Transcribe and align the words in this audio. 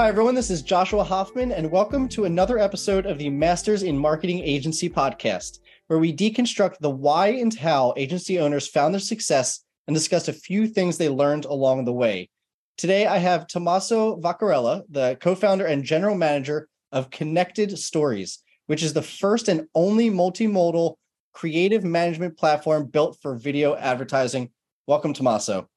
Hi, 0.00 0.08
everyone. 0.08 0.34
This 0.34 0.48
is 0.48 0.62
Joshua 0.62 1.04
Hoffman, 1.04 1.52
and 1.52 1.70
welcome 1.70 2.08
to 2.08 2.24
another 2.24 2.58
episode 2.58 3.04
of 3.04 3.18
the 3.18 3.28
Masters 3.28 3.82
in 3.82 3.98
Marketing 3.98 4.38
Agency 4.38 4.88
podcast, 4.88 5.58
where 5.88 5.98
we 5.98 6.10
deconstruct 6.10 6.78
the 6.78 6.88
why 6.88 7.26
and 7.32 7.52
how 7.52 7.92
agency 7.98 8.38
owners 8.38 8.66
found 8.66 8.94
their 8.94 9.00
success 9.00 9.62
and 9.86 9.94
discuss 9.94 10.26
a 10.26 10.32
few 10.32 10.66
things 10.66 10.96
they 10.96 11.10
learned 11.10 11.44
along 11.44 11.84
the 11.84 11.92
way. 11.92 12.30
Today, 12.78 13.06
I 13.06 13.18
have 13.18 13.46
Tommaso 13.46 14.16
Vaccarella, 14.22 14.84
the 14.88 15.18
co 15.20 15.34
founder 15.34 15.66
and 15.66 15.84
general 15.84 16.16
manager 16.16 16.66
of 16.92 17.10
Connected 17.10 17.78
Stories, 17.78 18.38
which 18.68 18.82
is 18.82 18.94
the 18.94 19.02
first 19.02 19.48
and 19.48 19.68
only 19.74 20.08
multimodal 20.08 20.94
creative 21.34 21.84
management 21.84 22.38
platform 22.38 22.86
built 22.86 23.18
for 23.20 23.34
video 23.34 23.76
advertising. 23.76 24.48
Welcome, 24.86 25.12
Tommaso. 25.12 25.68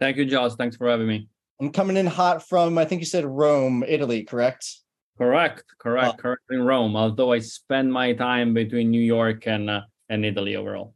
Thank 0.00 0.16
you, 0.16 0.24
Josh. 0.24 0.56
Thanks 0.56 0.74
for 0.74 0.88
having 0.90 1.06
me. 1.06 1.28
I'm 1.60 1.72
coming 1.72 1.96
in 1.96 2.06
hot 2.06 2.48
from, 2.48 2.78
I 2.78 2.84
think 2.84 3.00
you 3.00 3.06
said 3.06 3.24
Rome, 3.24 3.84
Italy, 3.86 4.22
correct? 4.22 4.78
Correct, 5.18 5.64
correct, 5.78 6.14
oh. 6.18 6.22
correct 6.22 6.42
in 6.50 6.62
Rome. 6.62 6.94
Although 6.96 7.32
I 7.32 7.40
spend 7.40 7.92
my 7.92 8.12
time 8.12 8.54
between 8.54 8.90
New 8.90 9.02
York 9.02 9.48
and 9.48 9.68
uh, 9.68 9.82
and 10.08 10.24
Italy 10.24 10.54
overall. 10.54 10.94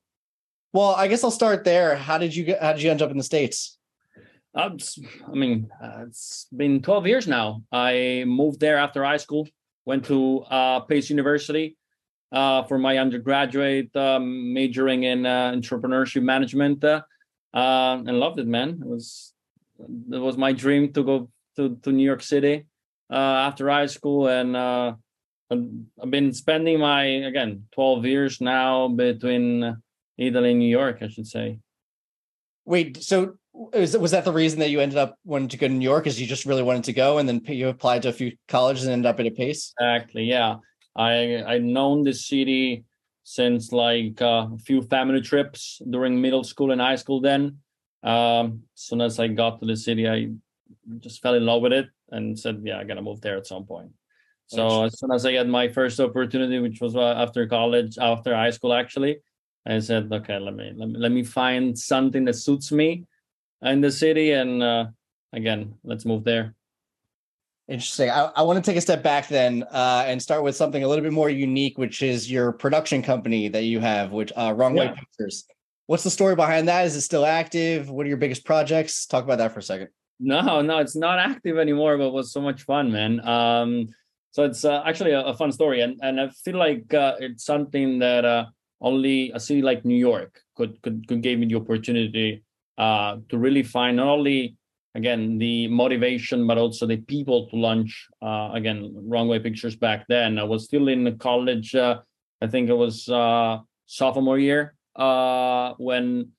Well, 0.73 0.95
I 0.95 1.09
guess 1.09 1.25
I'll 1.25 1.33
start 1.33 1.65
there. 1.65 1.97
How 1.97 2.19
did 2.19 2.35
you 2.35 2.45
get? 2.45 2.63
How 2.63 2.73
did 2.73 2.83
you 2.83 2.91
end 2.91 3.03
up 3.03 3.11
in 3.11 3.19
the 3.19 3.25
states? 3.25 3.79
Uh, 4.55 4.71
I 5.27 5.35
mean, 5.35 5.69
uh, 5.83 6.05
it's 6.07 6.47
been 6.55 6.83
12 6.83 7.07
years 7.07 7.27
now. 7.27 7.63
I 7.73 8.25
moved 8.27 8.61
there 8.61 8.77
after 8.77 9.03
high 9.03 9.17
school. 9.17 9.49
Went 9.87 10.05
to 10.07 10.41
uh, 10.43 10.81
Pace 10.81 11.11
University 11.11 11.77
uh, 12.31 12.63
for 12.65 12.79
my 12.79 12.99
undergraduate, 12.99 13.95
um, 13.97 14.53
majoring 14.53 15.03
in 15.03 15.27
uh, 15.27 15.53
entrepreneurship 15.53 16.23
management, 16.23 16.85
uh, 16.85 17.03
and 17.53 18.21
loved 18.21 18.39
it, 18.39 18.47
man. 18.47 18.79
It 18.81 18.87
was 18.87 19.32
it 20.13 20.19
was 20.19 20.37
my 20.37 20.53
dream 20.53 20.93
to 20.93 21.03
go 21.03 21.31
to, 21.57 21.77
to 21.83 21.93
New 21.93 22.05
York 22.05 22.23
City 22.23 22.67
uh, 23.11 23.47
after 23.49 23.69
high 23.69 23.87
school, 23.87 24.29
and 24.29 24.57
uh, 24.57 24.95
I've 25.51 26.11
been 26.11 26.33
spending 26.33 26.81
my 26.81 27.05
again 27.05 27.65
12 27.73 28.07
years 28.07 28.41
now 28.41 28.89
between 28.89 29.77
Italy 30.17 30.51
and 30.51 30.59
New 30.59 30.71
York, 30.71 30.99
I 31.03 31.09
should 31.09 31.27
say. 31.27 31.59
Wait, 32.65 33.03
so 33.03 33.35
was, 33.53 33.97
was 33.97 34.13
that 34.13 34.25
the 34.25 34.33
reason 34.33 34.61
that 34.61 34.71
you 34.71 34.81
ended 34.81 34.99
up 34.99 35.17
wanting 35.25 35.49
to 35.49 35.57
go 35.57 35.69
to 35.69 35.75
New 35.75 35.85
York? 35.85 36.07
Is 36.07 36.21
you 36.21 36.27
just 36.27 36.47
really 36.47 36.63
wanted 36.63 36.85
to 36.85 36.93
go, 36.93 37.19
and 37.19 37.29
then 37.29 37.43
you 37.47 37.69
applied 37.69 38.03
to 38.03 38.09
a 38.09 38.13
few 38.13 38.33
colleges 38.49 38.85
and 38.85 38.93
ended 38.93 39.07
up 39.07 39.21
at 39.21 39.27
a 39.27 39.31
pace? 39.31 39.75
Exactly. 39.79 40.25
Yeah, 40.25 40.57
I 40.97 41.43
I 41.47 41.59
known 41.59 42.05
the 42.05 42.15
city 42.15 42.85
since 43.25 43.73
like 43.73 44.21
uh, 44.21 44.49
a 44.55 44.59
few 44.59 44.83
family 44.83 45.21
trips 45.21 45.81
during 45.91 46.21
middle 46.21 46.45
school 46.45 46.73
and 46.73 46.81
high 46.81 46.97
school. 46.97 47.21
Then 47.21 47.59
um, 48.03 48.63
as 48.75 48.83
soon 48.83 49.01
as 49.01 49.19
I 49.19 49.29
got 49.29 49.61
to 49.61 49.67
the 49.67 49.77
city, 49.77 50.09
I 50.09 50.29
just 50.99 51.23
fell 51.23 51.35
in 51.35 51.47
love 51.47 51.63
with 51.63 51.73
it 51.73 51.89
and 52.11 52.39
said, 52.39 52.63
"Yeah, 52.65 52.79
I 52.79 52.85
gotta 52.85 53.03
move 53.03 53.21
there 53.21 53.37
at 53.37 53.47
some 53.47 53.65
point." 53.65 53.91
So 54.47 54.85
as 54.85 54.99
soon 54.99 55.13
as 55.13 55.25
I 55.25 55.33
got 55.33 55.47
my 55.47 55.69
first 55.69 55.99
opportunity, 55.99 56.59
which 56.59 56.81
was 56.81 56.95
uh, 56.95 57.15
after 57.17 57.47
college, 57.47 57.97
after 57.99 58.35
high 58.35 58.51
school, 58.51 58.75
actually, 58.75 59.21
I 59.65 59.79
said, 59.79 60.13
"Okay, 60.13 60.39
let 60.39 60.55
me 60.55 60.73
let 60.77 60.89
me 60.89 60.99
let 60.99 61.13
me 61.13 61.23
find 61.23 61.79
something 61.79 62.25
that 62.27 62.35
suits 62.35 62.73
me 62.73 63.07
in 63.63 63.81
the 63.81 63.91
city, 63.91 64.33
and 64.33 64.63
uh, 64.63 64.87
again, 65.33 65.75
let's 65.85 66.05
move 66.05 66.25
there." 66.25 66.55
Interesting. 67.69 68.11
I, 68.11 68.31
I 68.37 68.43
want 68.43 68.63
to 68.63 68.71
take 68.71 68.77
a 68.77 68.81
step 68.81 69.03
back 69.03 69.29
then 69.29 69.63
uh, 69.71 70.05
and 70.07 70.21
start 70.21 70.43
with 70.43 70.57
something 70.57 70.83
a 70.83 70.89
little 70.89 71.03
bit 71.03 71.13
more 71.13 71.31
unique, 71.31 71.79
which 71.79 72.03
is 72.03 72.31
your 72.31 72.53
production 72.53 73.03
company 73.03 73.49
that 73.49 73.65
you 73.65 73.79
have, 73.81 74.11
which 74.11 74.33
uh, 74.37 74.53
Wrong 74.55 74.75
Way 74.75 74.93
Pictures. 74.95 75.47
What's 75.93 76.05
the 76.05 76.11
story 76.11 76.35
behind 76.35 76.69
that? 76.69 76.87
Is 76.87 76.97
it 76.97 77.03
still 77.03 77.27
active? 77.27 77.91
What 77.91 78.07
are 78.07 78.09
your 78.09 78.17
biggest 78.17 78.47
projects? 78.47 79.05
Talk 79.05 79.25
about 79.25 79.37
that 79.37 79.53
for 79.53 79.59
a 79.59 79.63
second. 79.63 79.89
No, 80.19 80.63
no, 80.63 80.79
it's 80.79 80.97
not 80.97 81.19
active 81.19 81.59
anymore, 81.59 81.99
but 81.99 82.07
it 82.07 82.13
was 82.15 82.33
so 82.33 82.41
much 82.41 82.63
fun, 82.63 82.91
man. 82.91 83.21
Um, 83.29 83.89
so 84.31 84.45
it's 84.45 84.65
uh, 84.65 84.83
actually 84.87 85.11
a, 85.11 85.21
a, 85.21 85.35
fun 85.35 85.53
story, 85.53 85.83
and 85.83 86.01
and 86.01 86.19
I 86.19 86.31
feel 86.31 86.57
like 86.57 86.95
uh, 86.95 87.17
it's 87.19 87.45
something 87.45 87.99
that 87.99 88.25
uh, 88.25 88.47
only 88.81 89.33
a 89.35 89.39
city 89.39 89.61
like 89.61 89.85
New 89.85 90.01
York 90.11 90.41
could 90.57 90.81
could 90.81 91.07
could 91.09 91.21
give 91.21 91.39
me 91.39 91.45
the 91.45 91.57
opportunity 91.57 92.43
uh, 92.79 93.19
to 93.29 93.37
really 93.37 93.63
find 93.63 93.99
not 93.99 94.09
only 94.09 94.57
again 94.95 95.37
the 95.37 95.69
motivation 95.69 96.47
but 96.47 96.57
also 96.57 96.87
the 96.87 96.97
people 96.97 97.51
to 97.51 97.57
launch 97.57 98.09
uh, 98.23 98.49
again 98.55 98.95
wrong 98.97 99.29
way 99.29 99.39
pictures 99.39 99.75
back 99.75 100.05
then 100.09 100.39
i 100.39 100.43
was 100.43 100.65
still 100.65 100.89
in 100.89 101.17
college 101.17 101.75
uh, 101.75 101.99
i 102.43 102.47
think 102.47 102.69
it 102.69 102.77
was 102.77 103.09
uh, 103.09 103.57
sophomore 103.87 104.39
year 104.39 104.75
uh, 104.97 105.75
when 105.79 106.33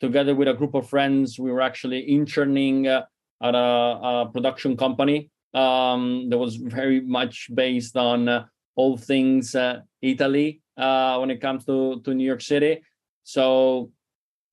together 0.00 0.34
with 0.34 0.48
a 0.48 0.54
group 0.54 0.74
of 0.74 0.88
friends, 0.88 1.38
we 1.38 1.50
were 1.50 1.60
actually 1.60 2.10
interning 2.10 2.86
uh, 2.86 3.04
at 3.42 3.54
a, 3.54 3.58
a, 3.58 4.30
production 4.32 4.76
company 4.76 5.30
um, 5.54 6.28
that 6.30 6.38
was 6.38 6.56
very 6.56 7.00
much 7.00 7.48
based 7.54 7.96
on 7.96 8.28
uh, 8.28 8.44
all 8.76 8.96
things 8.96 9.54
uh, 9.54 9.80
Italy 10.02 10.60
uh, 10.76 11.18
when 11.18 11.30
it 11.30 11.40
comes 11.40 11.64
to, 11.64 12.00
to 12.04 12.14
New 12.14 12.24
York 12.24 12.40
City. 12.40 12.82
So 13.24 13.90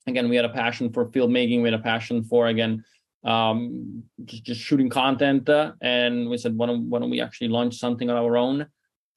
again, 0.07 0.29
we 0.29 0.35
had 0.35 0.45
a 0.45 0.49
passion 0.49 0.91
for 0.91 1.05
filmmaking. 1.07 1.61
We 1.61 1.69
had 1.69 1.79
a 1.79 1.83
passion 1.83 2.23
for 2.23 2.47
again 2.47 2.83
um, 3.23 4.03
just, 4.23 4.43
just 4.43 4.61
shooting 4.61 4.89
content, 4.89 5.49
uh, 5.49 5.71
and 5.81 6.29
we 6.29 6.37
said, 6.37 6.55
why 6.55 6.67
don't, 6.67 6.87
why 6.89 6.99
don't 6.99 7.09
we 7.09 7.21
actually 7.21 7.47
launch 7.47 7.75
something 7.75 8.07
on 8.09 8.17
our 8.17 8.37
own? 8.37 8.67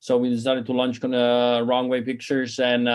So 0.00 0.16
we 0.16 0.30
decided 0.30 0.64
to 0.66 0.72
launch 0.72 1.04
uh, 1.04 1.62
Wrong 1.66 1.88
Way 1.88 2.00
Pictures, 2.00 2.58
and 2.58 2.88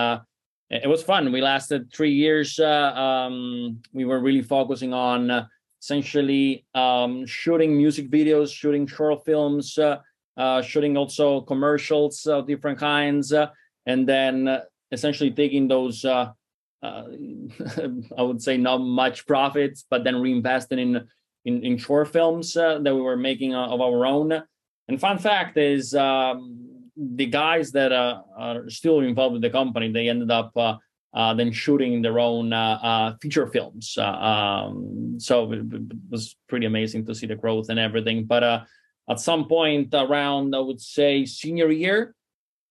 it 0.81 0.87
was 0.87 1.03
fun. 1.03 1.31
We 1.31 1.41
lasted 1.41 1.93
three 1.93 2.13
years. 2.13 2.59
Uh, 2.59 2.93
um, 2.95 3.81
we 3.93 4.05
were 4.05 4.19
really 4.19 4.41
focusing 4.41 4.93
on 4.93 5.29
uh, 5.29 5.45
essentially 5.81 6.65
um, 6.73 7.25
shooting 7.27 7.77
music 7.77 8.09
videos, 8.09 8.51
shooting 8.51 8.87
short 8.87 9.23
films, 9.25 9.77
uh, 9.77 9.97
uh 10.35 10.63
shooting 10.63 10.97
also 10.97 11.41
commercials 11.41 12.25
of 12.25 12.47
different 12.47 12.79
kinds, 12.79 13.31
uh, 13.33 13.47
and 13.85 14.07
then 14.07 14.61
essentially 14.91 15.31
taking 15.31 15.67
those. 15.67 16.05
I 16.85 18.21
would 18.21 18.41
say 18.41 18.57
not 18.57 18.79
much 18.79 19.25
profits, 19.25 19.85
but 19.89 20.03
then 20.03 20.15
reinvesting 20.15 20.79
in 20.79 21.07
in, 21.45 21.63
in 21.63 21.77
short 21.77 22.11
films 22.11 22.53
that 22.55 22.83
we 22.83 22.99
were 22.99 23.15
making 23.15 23.53
of 23.53 23.79
our 23.79 24.05
own. 24.05 24.43
And 24.87 24.99
fun 24.99 25.19
fact 25.19 25.57
is. 25.57 25.93
Um, 25.93 26.72
the 26.95 27.25
guys 27.25 27.71
that 27.71 27.91
uh, 27.91 28.21
are 28.37 28.69
still 28.69 28.99
involved 28.99 29.33
with 29.33 29.41
the 29.41 29.49
company, 29.49 29.91
they 29.91 30.09
ended 30.09 30.31
up 30.31 30.51
uh, 30.55 30.77
uh, 31.13 31.33
then 31.33 31.51
shooting 31.51 32.01
their 32.01 32.19
own 32.19 32.53
uh, 32.53 32.79
uh, 32.81 33.15
feature 33.21 33.47
films. 33.47 33.95
Uh, 33.97 34.03
um, 34.03 35.15
so 35.19 35.51
it, 35.51 35.59
it, 35.71 35.81
was 36.09 36.35
pretty 36.49 36.65
amazing 36.65 37.05
to 37.05 37.13
see 37.13 37.27
the 37.27 37.35
growth 37.35 37.69
and 37.69 37.79
everything. 37.79 38.25
But 38.25 38.43
at 38.43 39.19
some 39.19 39.47
point 39.47 39.93
around, 39.93 40.55
I 40.55 40.59
would 40.59 40.81
say 40.81 41.25
senior 41.25 41.69
year, 41.69 42.15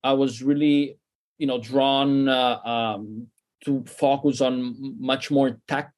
I 0.03 0.15
was 0.15 0.43
really, 0.43 0.99
you 1.39 1.47
know, 1.47 1.61
drawn 1.61 2.29
um, 2.29 3.29
to 3.65 3.85
focus 3.87 4.41
on 4.41 4.97
much 4.99 5.31
more 5.31 5.61
tech 5.69 5.93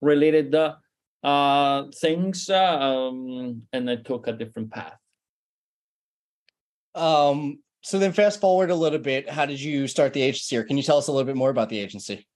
related 0.00 0.52
things, 1.94 2.50
um, 2.50 3.62
and 3.72 3.90
I 3.90 3.96
took 3.96 4.26
a 4.26 4.32
different 4.32 4.72
path. 4.72 4.98
Um, 6.94 7.58
so 7.84 7.98
then 7.98 8.12
fast 8.12 8.40
forward 8.40 8.70
a 8.70 8.74
little 8.74 8.98
bit. 8.98 9.28
How 9.28 9.44
did 9.44 9.60
you 9.60 9.86
start 9.86 10.14
the 10.14 10.22
agency, 10.22 10.56
or 10.56 10.64
can 10.64 10.78
you 10.78 10.82
tell 10.82 10.96
us 10.96 11.08
a 11.08 11.12
little 11.12 11.26
bit 11.26 11.36
more 11.36 11.50
about 11.50 11.68
the 11.68 11.78
agency? 11.78 12.26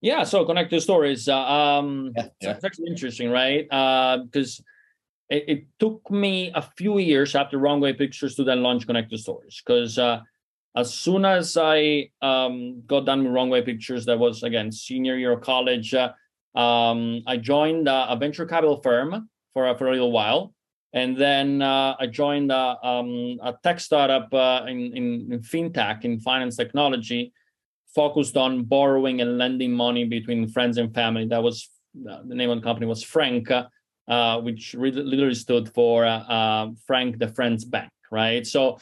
Yeah, 0.00 0.22
so 0.22 0.44
connect 0.44 0.70
connected 0.70 0.80
stories. 0.82 1.28
Uh, 1.28 1.36
um, 1.36 2.12
yeah, 2.16 2.28
yeah. 2.40 2.50
it's 2.52 2.64
actually 2.64 2.86
interesting, 2.86 3.30
right? 3.30 3.64
Because 3.68 4.60
uh, 4.60 5.34
it, 5.34 5.44
it, 5.48 5.64
took 5.80 6.08
me 6.08 6.52
a 6.54 6.62
few 6.62 6.98
years 6.98 7.34
after 7.34 7.58
Wrong 7.58 7.80
Way 7.80 7.94
Pictures 7.94 8.36
to 8.36 8.44
then 8.44 8.62
launch 8.62 8.86
Connect 8.86 9.08
Connected 9.08 9.18
Stories. 9.18 9.60
Because 9.66 9.98
uh, 9.98 10.20
as 10.76 10.94
soon 10.94 11.24
as 11.24 11.56
I 11.60 12.10
um, 12.22 12.82
got 12.86 13.06
done 13.06 13.24
with 13.24 13.32
Wrong 13.32 13.50
Way 13.50 13.62
Pictures, 13.62 14.06
that 14.06 14.20
was 14.20 14.44
again 14.44 14.70
senior 14.70 15.16
year 15.16 15.32
of 15.32 15.40
college. 15.40 15.94
Uh, 15.94 16.12
um, 16.56 17.22
I 17.26 17.38
joined 17.38 17.88
a 17.88 18.16
venture 18.18 18.46
capital 18.46 18.80
firm 18.80 19.28
for 19.52 19.76
for 19.76 19.88
a 19.88 19.92
little 19.92 20.12
while, 20.12 20.54
and 20.92 21.16
then 21.16 21.62
uh, 21.62 21.94
I 21.98 22.06
joined 22.06 22.50
um, 22.50 23.38
a 23.42 23.54
tech 23.62 23.78
startup 23.78 24.32
uh, 24.34 24.64
in, 24.66 24.96
in, 24.96 25.28
in, 25.32 25.40
fintech, 25.40 26.04
in 26.04 26.18
finance 26.20 26.56
technology, 26.56 27.32
focused 27.94 28.36
on 28.36 28.64
borrowing 28.64 29.20
and 29.20 29.38
lending 29.38 29.72
money 29.72 30.04
between 30.04 30.48
friends 30.48 30.78
and 30.78 30.92
family. 30.92 31.26
That 31.26 31.42
was 31.42 31.68
uh, 32.08 32.20
the 32.26 32.34
name 32.34 32.50
of 32.50 32.58
the 32.58 32.64
company 32.64 32.86
was 32.86 33.04
Frank, 33.04 33.50
uh, 33.50 34.40
which 34.40 34.74
really, 34.74 35.02
literally 35.02 35.34
stood 35.34 35.72
for 35.74 36.04
uh, 36.06 36.68
Frank 36.86 37.18
the 37.18 37.28
Friends 37.28 37.64
Bank, 37.64 37.90
right? 38.10 38.44
So 38.44 38.78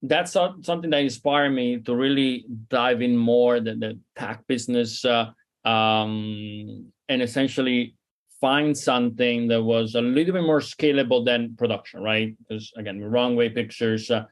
that's 0.00 0.32
something 0.32 0.90
that 0.90 1.02
inspired 1.02 1.50
me 1.50 1.80
to 1.82 1.94
really 1.94 2.46
dive 2.68 3.02
in 3.02 3.16
more 3.16 3.60
the, 3.60 3.74
the 3.74 3.98
tech 4.16 4.44
business 4.46 5.04
um, 5.04 6.86
and 7.08 7.22
essentially 7.22 7.94
find 8.42 8.76
something 8.76 9.46
that 9.46 9.62
was 9.62 9.94
a 9.94 10.00
little 10.00 10.34
bit 10.34 10.42
more 10.42 10.58
scalable 10.58 11.24
than 11.24 11.54
production, 11.56 12.02
right? 12.02 12.36
Because 12.40 12.72
again, 12.76 13.00
wrong 13.00 13.36
way 13.36 13.48
pictures. 13.48 14.10
Uh, 14.10 14.24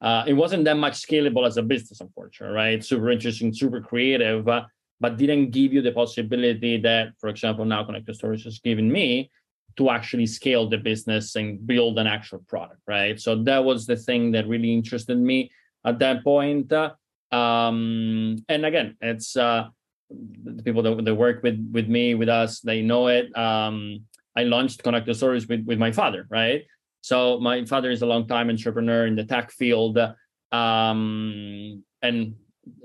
uh, 0.00 0.24
it 0.26 0.32
wasn't 0.32 0.64
that 0.64 0.78
much 0.78 0.94
scalable 0.94 1.46
as 1.46 1.58
a 1.58 1.62
business, 1.62 2.00
unfortunately, 2.00 2.56
right? 2.56 2.82
Super 2.82 3.10
interesting, 3.10 3.52
super 3.52 3.82
creative, 3.82 4.48
uh, 4.48 4.62
but 5.00 5.18
didn't 5.18 5.50
give 5.50 5.74
you 5.74 5.82
the 5.82 5.92
possibility 5.92 6.80
that, 6.80 7.08
for 7.20 7.28
example, 7.28 7.66
now 7.66 7.84
Connected 7.84 8.16
Stories 8.16 8.44
has 8.44 8.58
given 8.58 8.90
me 8.90 9.30
to 9.76 9.90
actually 9.90 10.26
scale 10.26 10.66
the 10.68 10.78
business 10.78 11.36
and 11.36 11.64
build 11.66 11.98
an 11.98 12.06
actual 12.06 12.40
product, 12.48 12.80
right? 12.86 13.20
So 13.20 13.30
that 13.44 13.62
was 13.62 13.86
the 13.86 13.96
thing 13.96 14.32
that 14.32 14.48
really 14.48 14.72
interested 14.72 15.18
me 15.18 15.50
at 15.84 15.98
that 15.98 16.24
point. 16.24 16.72
Um, 17.30 18.36
and 18.48 18.64
again, 18.64 18.96
it's 19.02 19.36
uh, 19.36 19.68
the 20.10 20.62
people 20.62 20.82
that, 20.82 21.04
that 21.04 21.14
work 21.14 21.42
with 21.42 21.58
with 21.72 21.88
me 21.88 22.14
with 22.14 22.28
us, 22.28 22.60
they 22.60 22.82
know 22.82 23.08
it. 23.08 23.36
Um, 23.36 24.04
I 24.36 24.44
launched 24.44 24.82
Connected 24.82 25.14
Stories 25.14 25.48
with 25.48 25.64
with 25.66 25.78
my 25.78 25.92
father, 25.92 26.26
right? 26.30 26.64
So 27.00 27.38
my 27.40 27.64
father 27.64 27.90
is 27.90 28.02
a 28.02 28.06
long 28.06 28.26
time 28.26 28.50
entrepreneur 28.50 29.06
in 29.06 29.16
the 29.16 29.24
tech 29.24 29.50
field, 29.52 29.98
um, 30.52 31.82
and 32.02 32.34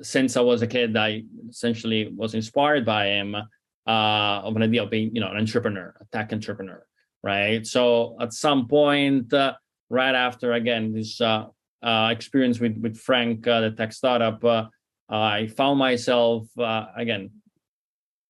since 0.02 0.38
I 0.38 0.42
was 0.42 0.62
a 0.62 0.68
kid, 0.68 0.96
I 0.96 1.24
essentially 1.50 2.12
was 2.16 2.36
inspired 2.36 2.86
by 2.86 3.08
him 3.08 3.36
uh, 3.36 3.40
of 3.88 4.56
an 4.56 4.64
idea 4.64 4.84
of 4.84 4.90
being, 4.90 5.14
you 5.14 5.22
know, 5.22 5.30
an 5.30 5.38
entrepreneur, 5.38 5.94
a 6.00 6.06
tech 6.06 6.32
entrepreneur, 6.32 6.86
right? 7.22 7.66
So 7.66 8.16
at 8.20 8.34
some 8.34 8.68
point, 8.68 9.34
uh, 9.34 9.54
right 9.90 10.16
after 10.16 10.54
again 10.54 10.94
this 10.94 11.22
uh, 11.22 11.46
uh 11.84 12.10
experience 12.12 12.60
with 12.60 12.78
with 12.78 12.98
Frank, 12.98 13.48
uh, 13.48 13.62
the 13.62 13.72
tech 13.72 13.94
startup, 13.94 14.44
uh, 14.44 14.66
I 15.10 15.48
found 15.48 15.80
myself 15.80 16.48
again, 16.58 17.32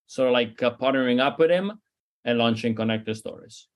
sort 0.07 0.29
of 0.29 0.33
like 0.33 0.57
partnering 0.57 1.19
up 1.21 1.39
with 1.39 1.49
him 1.49 1.73
and 2.25 2.37
launching 2.37 2.75
Connected 2.75 3.15
Stories. 3.15 3.67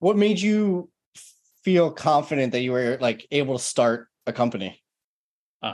What 0.00 0.16
made 0.16 0.40
you 0.40 0.90
feel 1.64 1.90
confident 1.90 2.52
that 2.52 2.60
you 2.60 2.72
were 2.72 2.98
like 3.00 3.26
able 3.30 3.58
to 3.58 3.64
start 3.64 4.08
a 4.26 4.32
company? 4.32 4.80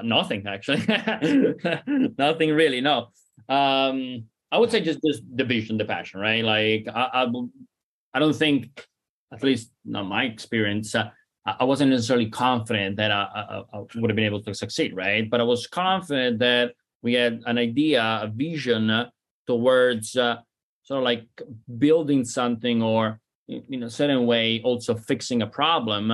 nothing 0.03 0.47
actually, 0.47 0.83
nothing 2.19 2.51
really. 2.51 2.81
No. 2.81 3.09
Um, 3.49 4.25
I 4.51 4.59
would 4.59 4.71
say 4.71 4.81
just 4.81 5.01
just 5.05 5.23
the 5.35 5.45
vision, 5.45 5.77
the 5.77 5.85
passion, 5.85 6.21
right? 6.21 6.45
Like 6.45 6.87
I, 6.95 7.25
I, 7.25 7.33
I 8.15 8.19
don't 8.19 8.37
think, 8.37 8.87
at 9.33 9.43
least 9.43 9.71
not 9.85 10.07
my 10.07 10.25
experience, 10.25 10.95
uh, 10.95 11.11
I 11.47 11.65
wasn't 11.65 11.91
necessarily 11.91 12.31
confident 12.31 12.97
that 12.97 13.11
I, 13.11 13.23
I, 13.23 13.63
I, 13.77 13.79
would 13.97 14.11
have 14.11 14.17
been 14.17 14.25
able 14.25 14.43
to 14.43 14.55
succeed, 14.55 14.97
right? 14.97 15.29
But 15.29 15.41
I 15.41 15.45
was 15.45 15.67
confident 15.67 16.39
that 16.39 16.73
we 17.03 17.13
had 17.13 17.43
an 17.45 17.59
idea, 17.59 18.21
a 18.23 18.29
vision 18.29 19.11
towards 19.47 20.17
uh, 20.17 20.37
sort 20.85 20.99
of 20.99 21.05
like 21.05 21.27
building 21.79 22.25
something 22.25 22.83
or 22.83 23.21
in 23.49 23.83
a 23.83 23.91
certain 23.91 24.25
way 24.25 24.63
also 24.65 24.95
fixing 24.95 25.43
a 25.43 25.47
problem, 25.47 26.11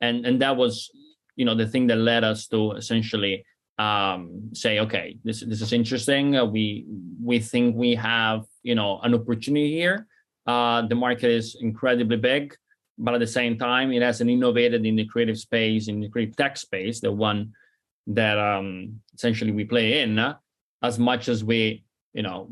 and 0.00 0.24
and 0.24 0.40
that 0.40 0.56
was 0.56 0.90
you 1.34 1.44
know 1.44 1.56
the 1.56 1.66
thing 1.66 1.88
that 1.88 1.96
led 1.96 2.22
us 2.22 2.46
to 2.46 2.72
essentially 2.72 3.44
um, 3.78 4.50
say, 4.52 4.78
okay, 4.78 5.16
this 5.24 5.40
this 5.40 5.62
is 5.62 5.72
interesting. 5.72 6.36
Uh, 6.36 6.44
we 6.44 6.84
we 7.22 7.40
think 7.40 7.74
we 7.74 7.96
have 7.96 8.44
you 8.62 8.74
know 8.74 9.00
an 9.02 9.14
opportunity 9.14 9.72
here. 9.72 10.06
Uh, 10.46 10.86
the 10.86 10.94
market 10.94 11.30
is 11.30 11.56
incredibly 11.60 12.16
big, 12.16 12.54
but 13.00 13.14
at 13.14 13.20
the 13.20 13.26
same 13.26 13.58
time, 13.58 13.92
it 13.92 14.02
hasn't 14.02 14.30
innovated 14.30 14.84
in 14.84 14.94
the 14.94 15.06
creative 15.06 15.38
space, 15.38 15.88
in 15.88 16.00
the 16.00 16.08
creative 16.08 16.36
tech 16.36 16.56
space, 16.58 17.00
the 17.00 17.10
one 17.10 17.52
that 18.06 18.38
um, 18.38 19.00
essentially 19.14 19.52
we 19.52 19.64
play 19.64 20.02
in, 20.02 20.18
uh, 20.18 20.36
as 20.82 20.98
much 20.98 21.28
as 21.28 21.42
we 21.42 21.82
you 22.12 22.22
know 22.22 22.48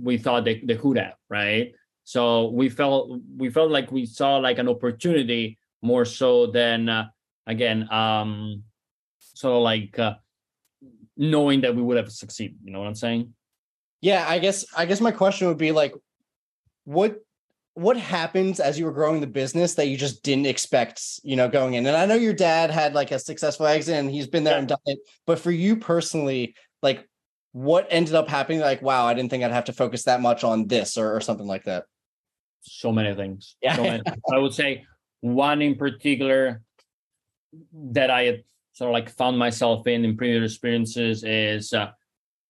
we 0.00 0.16
thought 0.16 0.44
they, 0.44 0.60
they 0.60 0.76
could 0.76 0.96
have, 0.96 1.14
right? 1.28 1.74
So 2.04 2.48
we 2.50 2.68
felt 2.68 3.20
we 3.36 3.50
felt 3.50 3.70
like 3.70 3.90
we 3.90 4.06
saw 4.06 4.36
like 4.36 4.58
an 4.58 4.68
opportunity 4.68 5.58
more 5.82 6.04
so 6.04 6.46
than 6.46 6.88
uh, 6.88 7.08
again 7.46 7.90
um, 7.92 8.62
sort 9.18 9.56
of 9.56 9.62
like 9.62 9.98
uh, 9.98 10.14
knowing 11.16 11.62
that 11.62 11.74
we 11.74 11.82
would 11.82 11.96
have 11.96 12.12
succeeded. 12.12 12.58
You 12.62 12.72
know 12.72 12.78
what 12.78 12.88
I'm 12.88 12.94
saying? 12.94 13.34
Yeah, 14.00 14.24
I 14.26 14.38
guess 14.38 14.64
I 14.76 14.86
guess 14.86 15.00
my 15.00 15.10
question 15.10 15.48
would 15.48 15.58
be 15.58 15.72
like, 15.72 15.94
what 16.84 17.16
what 17.74 17.96
happens 17.96 18.60
as 18.60 18.78
you 18.78 18.84
were 18.84 18.92
growing 18.92 19.20
the 19.20 19.26
business 19.26 19.74
that 19.74 19.86
you 19.86 19.96
just 19.96 20.22
didn't 20.22 20.46
expect, 20.46 21.02
you 21.22 21.36
know, 21.36 21.48
going 21.48 21.74
in? 21.74 21.86
And 21.86 21.96
I 21.96 22.06
know 22.06 22.14
your 22.14 22.34
dad 22.34 22.70
had 22.70 22.94
like 22.94 23.10
a 23.10 23.18
successful 23.18 23.66
exit 23.66 23.96
and 23.96 24.10
he's 24.10 24.26
been 24.26 24.44
there 24.44 24.54
yeah. 24.54 24.58
and 24.60 24.68
done 24.68 24.78
it, 24.86 24.98
but 25.26 25.38
for 25.38 25.50
you 25.50 25.76
personally, 25.76 26.54
like 26.82 27.08
what 27.52 27.86
ended 27.90 28.14
up 28.14 28.28
happening? 28.28 28.60
Like, 28.60 28.82
wow, 28.82 29.06
I 29.06 29.14
didn't 29.14 29.30
think 29.30 29.44
I'd 29.44 29.52
have 29.52 29.64
to 29.66 29.72
focus 29.72 30.04
that 30.04 30.20
much 30.20 30.44
on 30.44 30.66
this 30.66 30.96
or, 30.96 31.14
or 31.14 31.20
something 31.20 31.46
like 31.46 31.64
that. 31.64 31.84
So 32.62 32.92
many 32.92 33.14
things. 33.14 33.56
Yeah. 33.62 33.76
So 33.76 33.82
many. 33.82 34.02
I 34.32 34.38
would 34.38 34.52
say 34.54 34.84
one 35.20 35.62
in 35.62 35.76
particular 35.76 36.62
that 37.72 38.10
I 38.10 38.24
had 38.24 38.44
sort 38.72 38.90
of 38.90 38.92
like 38.92 39.10
found 39.10 39.38
myself 39.38 39.86
in 39.86 40.04
in 40.04 40.16
previous 40.16 40.52
experiences 40.52 41.24
is 41.24 41.72
uh, 41.72 41.90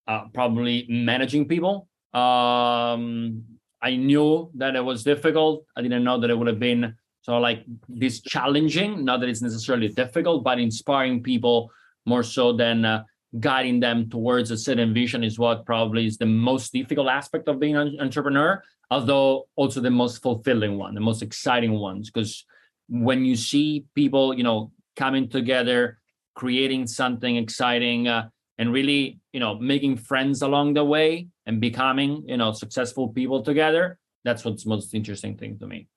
uh, 0.07 0.29
probably 0.33 0.87
managing 0.89 1.47
people. 1.47 1.89
Um, 2.13 3.45
I 3.83 3.97
knew 3.97 4.51
that 4.55 4.77
it 4.77 4.85
was 4.85 5.05
difficult. 5.05 5.65
I 5.77 5.83
didn't 5.83 6.05
know 6.05 6.21
that 6.21 6.31
it 6.31 6.39
would 6.39 6.49
have 6.49 6.59
been 6.59 6.95
sort 7.23 7.37
of 7.37 7.43
like 7.43 7.65
this 7.89 8.21
challenging. 8.21 9.05
Not 9.05 9.21
that 9.21 9.29
it's 9.29 9.43
necessarily 9.43 9.89
difficult, 9.89 10.45
but 10.45 10.59
inspiring 10.59 11.23
people 11.23 11.71
more 12.07 12.23
so 12.23 12.53
than 12.53 12.85
uh, 12.85 13.05
guiding 13.39 13.81
them 13.81 14.11
towards 14.11 14.51
a 14.51 14.57
certain 14.57 14.93
vision 14.93 15.23
is 15.23 15.39
what 15.39 15.65
probably 15.65 16.07
is 16.07 16.19
the 16.19 16.27
most 16.27 16.73
difficult 16.73 17.09
aspect 17.09 17.49
of 17.49 17.61
being 17.61 17.77
an 17.77 17.97
entrepreneur. 18.01 18.63
Although 18.91 19.47
also 19.57 19.81
the 19.81 19.91
most 19.91 20.21
fulfilling 20.21 20.77
one, 20.77 20.95
the 20.95 21.01
most 21.01 21.23
exciting 21.23 21.73
ones, 21.73 22.11
because 22.11 22.45
when 22.89 23.25
you 23.25 23.37
see 23.37 23.85
people, 23.95 24.35
you 24.35 24.43
know, 24.43 24.73
coming 24.97 25.29
together 25.29 26.01
creating 26.35 26.87
something 26.87 27.37
exciting 27.37 28.09
uh, 28.09 28.29
and 28.59 28.73
really 28.73 29.19
you 29.33 29.41
know 29.41 29.59
making 29.59 29.97
friends 29.97 30.43
along 30.43 30.75
the 30.75 30.85
way 30.85 31.27
and 31.51 31.61
becoming 31.61 32.23
you 32.33 32.37
know 32.37 32.53
successful 32.53 33.09
people 33.09 33.43
together 33.43 33.99
that's 34.25 34.45
what's 34.45 34.67
most 34.67 34.95
interesting 34.95 35.37
thing 35.37 35.59
to 35.59 35.67
me. 35.67 35.89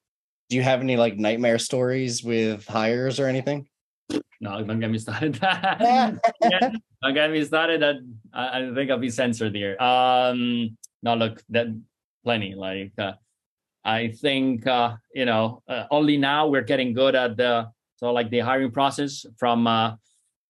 Do 0.49 0.55
you 0.55 0.63
have 0.63 0.81
any 0.81 0.97
like 0.97 1.17
nightmare 1.17 1.59
stories 1.59 2.23
with 2.23 2.65
hires 2.65 3.19
or 3.19 3.27
anything? 3.27 3.67
No 4.41 4.63
don't 4.63 4.79
get 4.79 4.91
me 4.91 4.97
started. 4.97 5.39
Yeah, 5.41 6.69
don't 7.01 7.13
get 7.13 7.31
me 7.31 7.43
started. 7.43 7.81
That 7.81 7.97
I, 8.33 8.59
I, 8.59 8.73
think 8.73 8.91
i'll 8.91 8.97
be 8.97 9.09
censored 9.09 9.55
here. 9.55 9.77
Um 9.79 10.77
no 11.01 11.15
look 11.15 11.41
that 11.49 11.67
plenty 12.23 12.55
like 12.55 12.93
uh, 12.97 13.11
i 13.83 14.07
think 14.07 14.65
uh 14.65 14.95
you 15.13 15.25
know 15.25 15.61
uh, 15.67 15.83
only 15.91 16.15
now 16.15 16.47
we're 16.47 16.69
getting 16.71 16.93
good 16.93 17.15
at 17.15 17.35
the 17.35 17.67
so 17.97 18.13
like 18.13 18.29
the 18.29 18.39
hiring 18.39 18.71
process 18.71 19.25
from 19.37 19.67
uh 19.67 19.95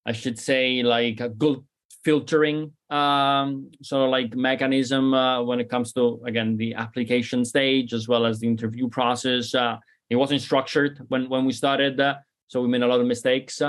I 0.06 0.12
should 0.12 0.38
say, 0.38 0.84
like 0.84 1.22
a 1.22 1.30
good 1.30 1.64
filtering 2.04 2.74
um, 2.94 3.72
sort 3.82 4.06
of 4.06 4.12
like 4.12 4.36
mechanism 4.36 5.14
uh, 5.14 5.42
when 5.42 5.60
it 5.60 5.70
comes 5.70 5.94
to 5.94 6.22
again 6.26 6.56
the 6.58 6.76
application 6.76 7.44
stage 7.44 7.94
as 7.94 8.08
well 8.08 8.26
as 8.26 8.40
the 8.40 8.48
interview 8.48 8.88
process. 8.88 9.56
Uh, 9.56 9.78
it 10.10 10.16
wasn't 10.16 10.42
structured 10.42 11.00
when 11.08 11.28
when 11.30 11.44
we 11.46 11.54
started, 11.54 12.00
uh, 12.00 12.16
so 12.48 12.62
we 12.62 12.68
made 12.68 12.84
a 12.84 12.88
lot 12.88 13.00
of 13.00 13.08
mistakes 13.08 13.62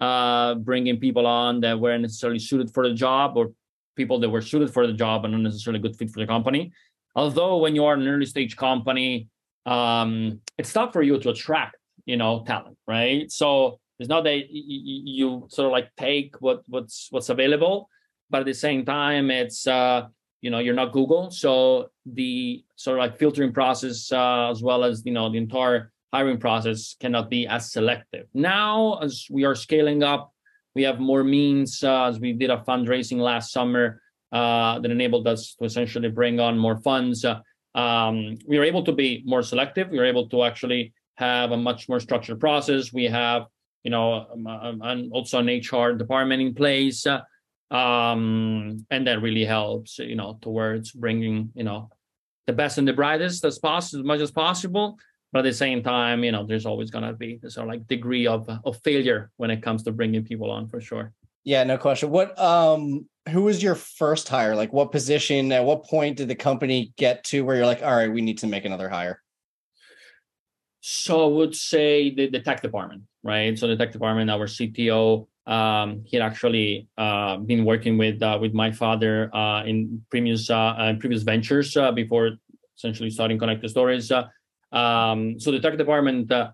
uh, 0.00 0.54
bringing 0.56 0.98
people 0.98 1.26
on 1.26 1.60
that 1.60 1.80
weren't 1.80 2.02
necessarily 2.02 2.38
suited 2.38 2.72
for 2.72 2.86
the 2.86 2.94
job 2.94 3.36
or 3.36 3.52
people 3.96 4.20
that 4.20 4.28
were 4.28 4.42
suited 4.42 4.72
for 4.72 4.86
the 4.86 4.92
job 4.92 5.24
and 5.24 5.32
not 5.32 5.40
necessarily 5.40 5.80
a 5.80 5.82
good 5.82 5.96
fit 5.96 6.10
for 6.10 6.20
the 6.20 6.26
company. 6.26 6.70
Although 7.16 7.56
when 7.56 7.74
you 7.74 7.84
are 7.86 7.94
an 7.94 8.06
early 8.06 8.26
stage 8.26 8.56
company, 8.56 9.28
um, 9.66 10.40
it's 10.56 10.72
tough 10.72 10.92
for 10.92 11.02
you 11.02 11.18
to 11.18 11.30
attract 11.30 11.76
you 12.04 12.16
know 12.16 12.44
talent, 12.46 12.76
right? 12.86 13.32
So 13.32 13.80
it's 13.98 14.08
not 14.08 14.24
that 14.24 14.50
you 14.50 15.46
sort 15.48 15.66
of 15.66 15.72
like 15.72 15.88
take 15.96 16.36
what 16.40 16.62
what's 16.68 17.08
what's 17.10 17.30
available, 17.30 17.88
but 18.30 18.40
at 18.40 18.46
the 18.46 18.54
same 18.54 18.84
time, 18.84 19.30
it's 19.30 19.66
uh, 19.66 20.08
you 20.40 20.50
know 20.50 20.58
you're 20.58 20.74
not 20.74 20.92
Google, 20.92 21.30
so 21.30 21.90
the 22.06 22.64
sort 22.76 22.98
of 22.98 23.00
like 23.00 23.18
filtering 23.18 23.52
process 23.52 24.10
uh, 24.12 24.50
as 24.50 24.62
well 24.62 24.84
as 24.84 25.02
you 25.04 25.12
know 25.12 25.30
the 25.30 25.38
entire 25.38 25.92
hiring 26.12 26.38
process 26.38 26.96
cannot 27.00 27.28
be 27.28 27.46
as 27.46 27.72
selective. 27.72 28.26
Now, 28.34 28.98
as 28.98 29.26
we 29.30 29.44
are 29.44 29.54
scaling 29.54 30.02
up, 30.02 30.32
we 30.74 30.82
have 30.82 31.00
more 31.00 31.24
means. 31.24 31.82
Uh, 31.82 32.04
as 32.04 32.18
we 32.18 32.32
did 32.32 32.50
a 32.50 32.64
fundraising 32.66 33.18
last 33.18 33.52
summer 33.52 34.00
uh, 34.32 34.78
that 34.78 34.90
enabled 34.90 35.26
us 35.26 35.54
to 35.58 35.64
essentially 35.64 36.08
bring 36.08 36.40
on 36.40 36.58
more 36.58 36.76
funds. 36.76 37.24
Uh, 37.24 37.40
um, 37.74 38.38
we 38.46 38.58
are 38.58 38.64
able 38.64 38.82
to 38.84 38.92
be 38.92 39.22
more 39.26 39.42
selective. 39.42 39.90
We 39.90 39.98
are 39.98 40.04
able 40.04 40.28
to 40.30 40.44
actually 40.44 40.92
have 41.16 41.52
a 41.52 41.56
much 41.56 41.88
more 41.88 42.00
structured 42.00 42.40
process. 42.40 42.92
We 42.92 43.04
have 43.04 43.46
you 43.84 43.90
know, 43.90 44.26
um, 44.32 44.46
um, 44.46 44.82
and 44.82 45.12
also 45.12 45.38
an 45.38 45.46
HR 45.46 45.92
department 45.92 46.42
in 46.42 46.54
place. 46.54 47.06
Um, 47.70 48.86
and 48.90 49.06
that 49.06 49.20
really 49.20 49.44
helps, 49.44 49.98
you 49.98 50.16
know, 50.16 50.38
towards 50.40 50.92
bringing, 50.92 51.50
you 51.54 51.64
know, 51.64 51.90
the 52.46 52.52
best 52.52 52.78
and 52.78 52.88
the 52.88 52.94
brightest 52.94 53.44
as 53.44 53.58
possible, 53.58 54.00
as 54.00 54.06
much 54.06 54.20
as 54.20 54.30
possible. 54.30 54.96
But 55.32 55.40
at 55.40 55.50
the 55.50 55.52
same 55.52 55.82
time, 55.82 56.24
you 56.24 56.32
know, 56.32 56.46
there's 56.46 56.64
always 56.64 56.90
going 56.90 57.04
to 57.04 57.12
be 57.12 57.38
this 57.42 57.54
sort 57.54 57.66
of 57.66 57.72
like 57.74 57.86
degree 57.86 58.26
of, 58.26 58.48
of 58.64 58.80
failure 58.82 59.30
when 59.36 59.50
it 59.50 59.62
comes 59.62 59.82
to 59.82 59.92
bringing 59.92 60.24
people 60.24 60.50
on 60.50 60.68
for 60.68 60.80
sure. 60.80 61.12
Yeah, 61.44 61.64
no 61.64 61.76
question. 61.76 62.10
What, 62.10 62.38
um, 62.38 63.06
who 63.28 63.42
was 63.42 63.62
your 63.62 63.74
first 63.74 64.28
hire? 64.28 64.56
Like 64.56 64.72
what 64.72 64.90
position, 64.90 65.52
at 65.52 65.64
what 65.64 65.84
point 65.84 66.16
did 66.16 66.28
the 66.28 66.34
company 66.34 66.92
get 66.96 67.24
to 67.24 67.44
where 67.44 67.56
you're 67.56 67.66
like, 67.66 67.82
all 67.82 67.94
right, 67.94 68.10
we 68.10 68.22
need 68.22 68.38
to 68.38 68.46
make 68.46 68.64
another 68.64 68.88
hire? 68.88 69.22
So 70.80 71.24
I 71.24 71.28
would 71.28 71.54
say 71.54 72.14
the, 72.14 72.30
the 72.30 72.40
tech 72.40 72.62
department, 72.62 73.02
right? 73.22 73.58
So 73.58 73.66
the 73.66 73.76
tech 73.76 73.92
department, 73.92 74.30
our 74.30 74.46
CTO, 74.46 75.26
um, 75.48 76.04
he 76.04 76.16
had 76.16 76.24
actually 76.30 76.88
uh, 76.98 77.36
been 77.50 77.64
working 77.64 77.98
with 77.98 78.22
uh, 78.22 78.38
with 78.40 78.52
my 78.52 78.70
father 78.70 79.34
uh, 79.34 79.64
in 79.64 80.02
previous 80.12 80.50
uh, 80.50 80.76
in 80.90 80.98
previous 81.02 81.22
ventures 81.24 81.76
uh, 81.76 81.90
before 81.90 82.26
essentially 82.76 83.10
starting 83.10 83.38
Connected 83.38 83.70
Stories. 83.70 84.12
Uh, 84.12 84.28
Um, 84.68 85.40
so 85.40 85.48
the 85.48 85.60
tech 85.64 85.80
department 85.80 86.28
uh, 86.28 86.52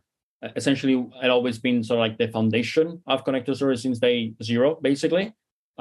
essentially 0.55 0.95
had 1.19 1.35
always 1.35 1.59
been 1.59 1.83
sort 1.83 1.99
of 1.99 2.03
like 2.07 2.17
the 2.23 2.31
foundation 2.31 3.03
of 3.11 3.27
connected 3.27 3.59
stories 3.59 3.83
since 3.83 3.99
day 3.99 4.39
zero, 4.39 4.79
basically. 4.79 5.35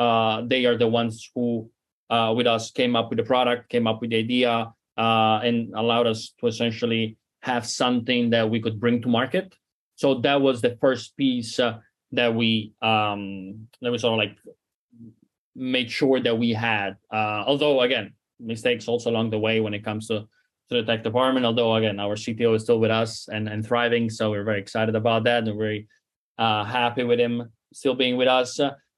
Uh, 0.03 0.41
they 0.50 0.65
are 0.65 0.74
the 0.74 0.89
ones 0.89 1.29
who, 1.29 1.70
uh, 2.10 2.34
with 2.34 2.48
us, 2.50 2.74
came 2.74 2.98
up 2.98 3.13
with 3.13 3.22
the 3.22 3.27
product, 3.34 3.70
came 3.70 3.86
up 3.86 4.01
with 4.01 4.10
the 4.10 4.17
idea, 4.17 4.74
uh, 4.98 5.38
and 5.46 5.58
allowed 5.77 6.08
us 6.10 6.34
to 6.39 6.50
essentially 6.50 7.22
have 7.46 7.70
something 7.70 8.34
that 8.34 8.50
we 8.50 8.58
could 8.58 8.82
bring 8.82 8.98
to 9.05 9.10
market. 9.20 9.53
So 10.01 10.08
that 10.25 10.41
was 10.41 10.58
the 10.65 10.74
first 10.82 11.13
piece 11.22 11.62
uh, 11.62 11.77
that 12.13 12.34
we 12.34 12.74
um, 12.82 13.67
that 13.82 13.91
we 13.91 13.98
sort 13.98 14.13
of 14.13 14.17
like 14.20 14.38
made 15.55 15.91
sure 15.91 16.20
that 16.20 16.38
we 16.38 16.53
had. 16.53 16.96
Uh, 17.12 17.43
although 17.46 17.82
again, 17.82 18.13
mistakes 18.39 18.88
also 18.88 19.10
along 19.10 19.29
the 19.29 19.39
way 19.39 19.60
when 19.60 19.74
it 19.74 19.84
comes 19.84 20.08
to 20.08 20.27
to 20.70 20.82
the 20.82 20.84
tech 20.84 21.03
department. 21.03 21.46
Although 21.46 21.75
again, 21.75 22.00
our 22.00 22.15
CTO 22.15 22.55
is 22.55 22.63
still 22.63 22.79
with 22.79 22.91
us 22.91 23.27
and 23.27 23.50
and 23.50 23.65
thriving, 23.65 24.10
so 24.10 24.32
we're 24.32 24.43
very 24.43 24.60
excited 24.60 24.96
about 24.96 25.25
that 25.25 25.48
and 25.48 25.58
very 25.58 25.88
uh, 26.38 26.63
happy 26.63 27.03
with 27.03 27.20
him 27.20 27.51
still 27.74 27.96
being 27.96 28.17
with 28.17 28.27
us. 28.27 28.58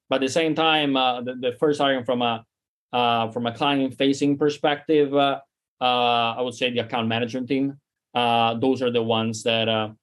But 0.09 0.17
at 0.17 0.21
the 0.21 0.29
same 0.29 0.53
time, 0.53 0.95
uh, 0.95 1.21
the, 1.21 1.35
the, 1.35 1.51
first 1.53 1.81
hiring 1.81 2.03
from 2.03 2.21
a 2.21 2.45
uh, 2.93 3.31
from 3.31 3.45
a 3.47 3.53
client 3.53 3.95
facing 3.95 4.37
perspective, 4.37 5.13
uh, 5.13 5.39
uh, 5.81 6.35
I 6.37 6.41
would 6.41 6.53
say 6.53 6.69
the 6.69 6.79
account 6.79 7.07
management 7.07 7.47
team. 7.47 7.79
those 8.13 8.81
are 8.81 8.91
the 8.91 9.01
ones 9.03 9.43
that 9.43 9.95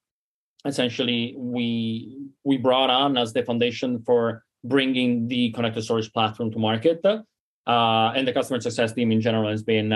essentially 0.64 1.34
we 1.36 2.21
we 2.44 2.56
brought 2.56 2.90
on 2.90 3.16
as 3.16 3.32
the 3.32 3.42
foundation 3.44 4.02
for 4.02 4.44
bringing 4.64 5.28
the 5.28 5.50
connected 5.52 5.82
stories 5.82 6.08
platform 6.08 6.50
to 6.52 6.58
market. 6.58 7.00
and 7.04 8.28
the 8.28 8.32
customer 8.32 8.60
success 8.60 8.92
team 8.92 9.12
in 9.12 9.20
general 9.20 9.50
has 9.50 9.62
been 9.62 9.92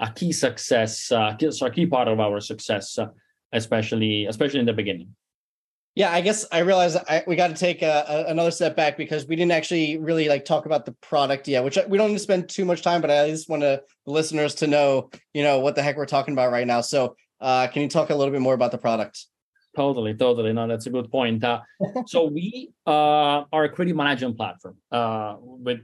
a 0.00 0.10
key 0.14 0.32
success, 0.32 1.12
uh, 1.12 1.36
a 1.62 1.70
key 1.70 1.86
part 1.86 2.08
of 2.08 2.18
our 2.18 2.40
success, 2.40 2.98
uh, 2.98 3.08
especially 3.52 4.26
especially 4.26 4.60
in 4.60 4.66
the 4.66 4.72
beginning. 4.72 5.14
Yeah, 5.94 6.12
I 6.12 6.20
guess 6.20 6.46
I 6.50 6.60
realize 6.60 6.96
I, 6.96 7.24
we 7.26 7.36
got 7.36 7.48
to 7.48 7.54
take 7.54 7.82
a, 7.82 8.04
a, 8.08 8.30
another 8.30 8.52
step 8.52 8.76
back 8.76 8.96
because 8.96 9.26
we 9.26 9.36
didn't 9.36 9.52
actually 9.52 9.98
really 9.98 10.28
like 10.28 10.44
talk 10.44 10.64
about 10.64 10.86
the 10.86 10.92
product 10.92 11.48
yet, 11.48 11.64
which 11.64 11.78
we 11.88 11.98
don't 11.98 12.08
need 12.08 12.14
to 12.14 12.20
spend 12.20 12.48
too 12.48 12.64
much 12.64 12.82
time, 12.82 13.00
but 13.00 13.10
I 13.10 13.28
just 13.28 13.48
want 13.48 13.62
the 13.62 13.82
listeners 14.06 14.54
to 14.56 14.66
know, 14.66 15.10
you 15.34 15.42
know, 15.42 15.58
what 15.58 15.74
the 15.74 15.82
heck 15.82 15.96
we're 15.96 16.06
talking 16.06 16.32
about 16.32 16.52
right 16.52 16.66
now. 16.66 16.80
So, 16.80 17.16
uh, 17.40 17.66
can 17.66 17.82
you 17.82 17.88
talk 17.88 18.10
a 18.10 18.14
little 18.14 18.32
bit 18.32 18.40
more 18.40 18.54
about 18.54 18.70
the 18.70 18.78
product? 18.78 19.26
Totally, 19.76 20.14
totally. 20.14 20.52
No, 20.52 20.66
that's 20.66 20.86
a 20.86 20.90
good 20.90 21.10
point. 21.10 21.44
Uh, 21.44 21.60
so 22.06 22.24
we 22.24 22.72
uh, 22.86 23.44
are 23.52 23.64
a 23.64 23.68
creative 23.68 23.96
management 23.96 24.36
platform 24.36 24.76
uh, 24.90 25.36
with 25.40 25.80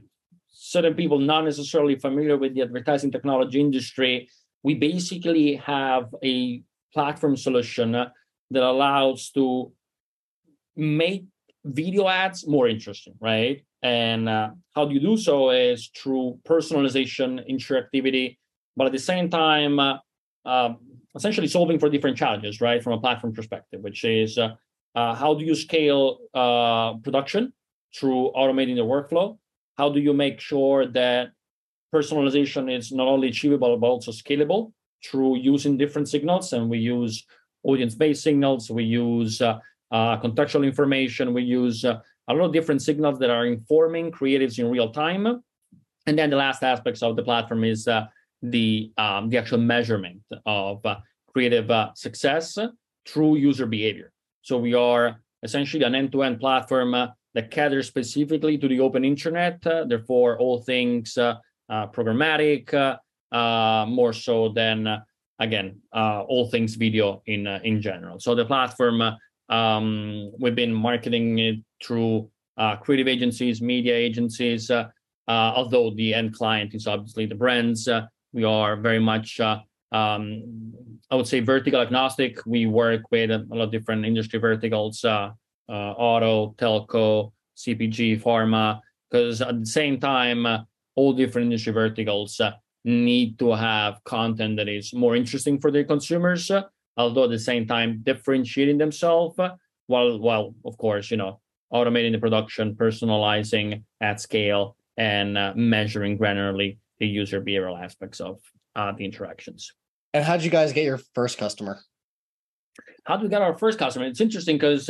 certain 0.51 0.93
people 0.93 1.19
not 1.19 1.45
necessarily 1.45 1.95
familiar 1.95 2.35
with 2.37 2.53
the 2.55 2.61
advertising 2.61 3.11
technology 3.11 3.61
industry, 3.61 4.27
we 4.63 4.73
basically 4.73 5.55
have 5.55 6.13
a 6.23 6.61
platform 6.93 7.37
solution 7.37 7.91
that 7.91 8.63
allows 8.63 9.29
to 9.29 9.71
make 10.75 11.25
video 11.63 12.07
ads 12.07 12.47
more 12.47 12.67
interesting, 12.67 13.13
right? 13.19 13.63
And 13.83 14.27
uh, 14.27 14.49
how 14.73 14.85
do 14.85 14.93
you 14.93 14.99
do 14.99 15.15
so 15.17 15.51
is 15.51 15.89
through 15.95 16.39
personalization, 16.47 17.47
interactivity, 17.49 18.37
but 18.75 18.87
at 18.87 18.93
the 18.93 18.99
same 18.99 19.29
time, 19.29 19.79
uh, 19.79 19.97
uh, 20.45 20.73
essentially 21.17 21.47
solving 21.47 21.79
for 21.79 21.89
different 21.89 22.17
challenges, 22.17 22.61
right? 22.61 22.81
From 22.81 22.93
a 22.93 22.99
platform 22.99 23.33
perspective, 23.33 23.81
which 23.81 24.05
is 24.05 24.37
uh, 24.37 24.55
uh, 24.95 25.13
how 25.15 25.33
do 25.33 25.43
you 25.43 25.55
scale 25.55 26.19
uh, 26.33 26.93
production 27.03 27.51
through 27.93 28.31
automating 28.35 28.75
the 28.75 28.85
workflow? 28.85 29.37
how 29.77 29.89
do 29.89 29.99
you 29.99 30.13
make 30.13 30.39
sure 30.39 30.87
that 30.87 31.31
personalization 31.93 32.75
is 32.75 32.91
not 32.91 33.07
only 33.07 33.29
achievable 33.29 33.77
but 33.77 33.87
also 33.87 34.11
scalable 34.11 34.73
through 35.05 35.37
using 35.37 35.77
different 35.77 36.09
signals 36.09 36.51
and 36.53 36.69
we 36.69 36.79
use 36.79 37.25
audience-based 37.63 38.23
signals 38.23 38.69
we 38.69 38.83
use 38.83 39.41
uh, 39.41 39.59
uh, 39.91 40.19
contextual 40.19 40.65
information 40.65 41.33
we 41.33 41.43
use 41.43 41.85
uh, 41.85 41.99
a 42.27 42.33
lot 42.33 42.45
of 42.45 42.53
different 42.53 42.81
signals 42.81 43.19
that 43.19 43.29
are 43.29 43.45
informing 43.45 44.11
creatives 44.11 44.59
in 44.59 44.69
real 44.69 44.91
time 44.91 45.41
and 46.07 46.17
then 46.17 46.29
the 46.29 46.35
last 46.35 46.63
aspects 46.63 47.01
of 47.03 47.15
the 47.15 47.23
platform 47.23 47.63
is 47.63 47.87
uh, 47.87 48.05
the 48.41 48.91
um, 48.97 49.29
the 49.29 49.37
actual 49.37 49.57
measurement 49.57 50.21
of 50.45 50.85
uh, 50.85 50.97
creative 51.31 51.69
uh, 51.71 51.91
success 51.95 52.57
through 53.07 53.35
user 53.35 53.65
behavior 53.65 54.11
so 54.41 54.57
we 54.57 54.73
are 54.73 55.21
essentially 55.43 55.83
an 55.83 55.95
end-to-end 55.95 56.39
platform 56.39 56.95
that 57.37 57.51
caters 57.51 57.87
specifically 57.87 58.57
to 58.57 58.67
the 58.67 58.79
open 58.79 59.05
internet, 59.05 59.65
uh, 59.67 59.83
therefore 59.85 60.39
all 60.39 60.61
things 60.63 61.17
uh, 61.17 61.35
uh, 61.69 61.85
programmatic, 61.87 62.73
more 63.87 64.13
so 64.13 64.49
than 64.49 64.87
again 65.39 65.79
all 65.93 66.49
things 66.49 66.75
video 66.75 67.21
in 67.27 67.45
in 67.63 67.81
general. 67.81 68.19
So 68.19 68.33
the 68.33 68.45
platform 68.45 69.01
um, 69.49 70.31
we've 70.39 70.55
been 70.55 70.73
marketing 70.73 71.37
it 71.39 71.57
through 71.83 72.29
creative 72.81 73.07
agencies, 73.07 73.61
media 73.61 73.93
agencies. 73.93 74.71
although 75.27 75.91
the 75.91 76.13
end 76.13 76.33
client 76.33 76.73
is 76.73 76.87
obviously 76.87 77.25
the 77.27 77.35
brands, 77.35 77.87
we 78.33 78.43
are 78.43 78.75
very 78.75 78.99
much 78.99 79.39
um, 79.91 80.73
I 81.09 81.15
would 81.15 81.27
say 81.27 81.39
vertical 81.39 81.81
agnostic. 81.81 82.45
We 82.45 82.65
work 82.65 83.03
with 83.11 83.31
a 83.31 83.45
lot 83.49 83.65
of 83.65 83.71
different 83.71 84.05
industry 84.05 84.39
verticals, 84.39 85.03
uh, 85.05 85.31
uh, 85.69 85.71
auto, 85.71 86.53
telco, 86.57 87.31
CPG, 87.55 88.21
pharma, 88.21 88.81
because 89.09 89.41
at 89.41 89.59
the 89.59 89.65
same 89.65 89.99
time, 89.99 90.45
uh, 90.45 90.59
all 90.95 91.13
different 91.13 91.45
industry 91.45 91.73
verticals 91.73 92.39
uh, 92.39 92.51
need 92.83 93.39
to 93.39 93.53
have 93.53 94.03
content 94.03 94.57
that 94.57 94.67
is 94.67 94.93
more 94.93 95.15
interesting 95.15 95.59
for 95.59 95.71
their 95.71 95.83
consumers, 95.83 96.51
uh, 96.51 96.63
although 96.97 97.23
at 97.23 97.29
the 97.29 97.39
same 97.39 97.65
time 97.65 98.01
differentiating 98.03 98.77
themselves, 98.77 99.37
uh, 99.39 99.55
while 99.87 100.19
while 100.19 100.53
of 100.65 100.77
course 100.77 101.09
you 101.09 101.17
know 101.17 101.39
automating 101.73 102.11
the 102.11 102.19
production, 102.19 102.75
personalizing 102.75 103.83
at 104.01 104.19
scale, 104.19 104.75
and 104.97 105.37
uh, 105.37 105.53
measuring 105.55 106.17
granularly 106.17 106.77
the 106.99 107.07
user 107.07 107.41
behavioral 107.41 107.81
aspects 107.81 108.19
of 108.19 108.39
uh, 108.75 108.91
the 108.91 109.05
interactions. 109.05 109.73
And 110.13 110.23
how 110.23 110.37
did 110.37 110.45
you 110.45 110.51
guys 110.51 110.73
get 110.73 110.83
your 110.83 110.99
first 111.13 111.37
customer? 111.37 111.79
How 113.05 113.17
did 113.17 113.23
we 113.23 113.29
get 113.29 113.41
our 113.41 113.57
first 113.57 113.79
customer? 113.79 114.05
It's 114.05 114.21
interesting 114.21 114.57
because 114.57 114.89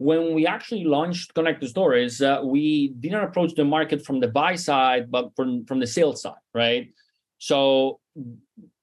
when 0.00 0.32
we 0.32 0.46
actually 0.46 0.84
launched 0.84 1.34
Connect 1.34 1.60
connected 1.60 1.68
stories 1.68 2.22
uh, 2.22 2.40
we 2.42 2.88
didn't 3.00 3.22
approach 3.22 3.52
the 3.54 3.64
market 3.64 4.04
from 4.06 4.18
the 4.18 4.28
buy 4.28 4.54
side 4.56 5.10
but 5.10 5.30
from, 5.36 5.66
from 5.66 5.78
the 5.78 5.86
sales 5.86 6.22
side 6.22 6.44
right 6.54 6.88
so 7.36 8.00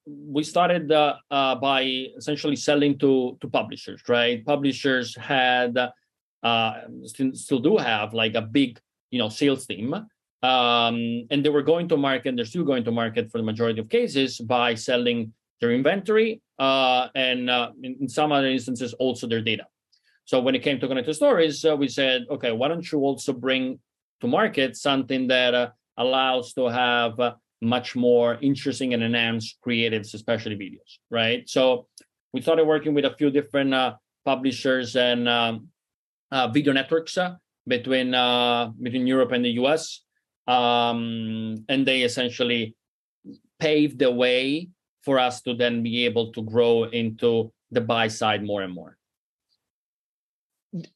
we 0.06 0.44
started 0.44 0.92
uh, 0.92 1.16
uh, 1.32 1.56
by 1.56 1.82
essentially 2.20 2.56
selling 2.56 3.00
to 3.00 3.36
to 3.42 3.48
publishers 3.48 4.00
right 4.08 4.46
publishers 4.46 5.16
had 5.18 5.76
uh, 6.44 6.74
still, 7.04 7.32
still 7.34 7.60
do 7.60 7.78
have 7.78 8.14
like 8.14 8.36
a 8.36 8.42
big 8.42 8.80
you 9.10 9.18
know 9.18 9.30
sales 9.30 9.66
team 9.66 9.96
um, 10.44 11.26
and 11.32 11.44
they 11.44 11.50
were 11.50 11.64
going 11.64 11.88
to 11.88 11.98
market 11.98 12.36
they're 12.36 12.46
still 12.46 12.64
going 12.64 12.84
to 12.84 12.92
market 12.92 13.32
for 13.32 13.38
the 13.38 13.44
majority 13.44 13.80
of 13.80 13.90
cases 13.90 14.40
by 14.40 14.74
selling 14.74 15.34
their 15.60 15.72
inventory 15.72 16.42
uh, 16.60 17.08
and 17.16 17.50
uh, 17.50 17.72
in, 17.82 18.08
some 18.08 18.32
other 18.32 18.48
instances 18.48 18.94
also 18.94 19.28
their 19.28 19.42
data 19.42 19.66
so 20.28 20.42
when 20.42 20.56
it 20.56 20.62
came 20.62 20.78
to 20.82 20.88
connected 20.90 21.14
stories, 21.14 21.64
uh, 21.64 21.74
we 21.78 21.88
said, 21.88 22.26
okay, 22.30 22.52
why 22.52 22.68
don't 22.68 22.92
you 22.92 23.00
also 23.00 23.32
bring 23.32 23.80
to 24.20 24.28
market 24.28 24.76
something 24.76 25.28
that 25.28 25.56
uh, 25.56 25.70
allows 25.96 26.52
to 26.56 26.68
have 26.68 27.18
uh, 27.18 27.36
much 27.62 27.96
more 27.96 28.38
interesting 28.42 28.94
and 28.94 29.02
enhanced 29.02 29.58
creatives, 29.66 30.14
especially 30.14 30.58
videos, 30.58 31.00
right? 31.10 31.48
So 31.48 31.88
we 32.34 32.42
started 32.42 32.66
working 32.66 32.94
with 32.94 33.06
a 33.06 33.16
few 33.16 33.32
different 33.32 33.74
uh, 33.74 33.96
publishers 34.26 34.98
and 34.98 35.30
um, 35.30 35.70
video 36.52 36.74
networks 36.74 37.18
between 37.66 38.12
between 38.12 39.08
Europe 39.08 39.32
and 39.32 39.46
the 39.46 39.56
US, 39.64 40.04
um, 40.48 41.66
and 41.70 41.86
they 41.86 42.02
essentially 42.02 42.76
paved 43.60 44.00
the 44.00 44.12
way 44.12 44.70
for 45.04 45.20
us 45.20 45.42
to 45.42 45.54
then 45.54 45.84
be 45.84 46.06
able 46.06 46.32
to 46.34 46.42
grow 46.42 46.84
into 46.84 47.52
the 47.72 47.82
buy 47.82 48.08
side 48.08 48.44
more 48.44 48.62
and 48.62 48.74
more. 48.74 48.98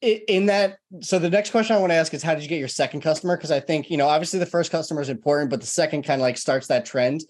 In 0.00 0.46
that 0.46 0.78
so 1.00 1.18
the 1.18 1.30
next 1.30 1.50
question 1.50 1.74
i 1.74 1.78
want 1.78 1.90
to 1.90 1.96
ask 1.96 2.12
is 2.12 2.22
how 2.22 2.34
did 2.34 2.42
you 2.42 2.48
get 2.48 2.58
your 2.58 2.68
second 2.68 3.00
customer? 3.00 3.36
Because 3.36 3.50
i 3.50 3.58
think 3.58 3.90
you 3.90 3.96
know 3.96 4.06
obviously 4.06 4.38
the 4.38 4.46
first 4.46 4.70
customer 4.70 5.00
is 5.00 5.08
important 5.08 5.50
but 5.50 5.60
the 5.60 5.66
second 5.66 6.02
kind 6.02 6.20
of 6.20 6.22
like 6.22 6.36
starts 6.36 6.66
that 6.68 6.84
trend. 6.84 7.22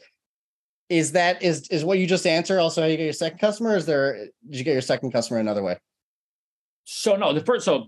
Is 0.89 1.13
that 1.13 1.43
is 1.43 1.69
is 1.69 1.85
what 1.85 1.99
you 1.99 2.07
just 2.07 2.27
answered 2.27 2.59
also 2.59 2.83
how 2.83 2.89
you 2.89 2.97
get 2.97 3.05
your 3.05 3.13
second 3.13 3.39
customer 3.39 3.77
is 3.77 3.87
there 3.87 4.27
did 4.49 4.59
you 4.59 4.65
get 4.65 4.73
your 4.73 4.83
second 4.83 5.13
customer 5.13 5.39
another 5.39 5.63
way? 5.63 5.79
So 6.85 7.17
no 7.17 7.33
the 7.33 7.45
first 7.45 7.65
so 7.65 7.87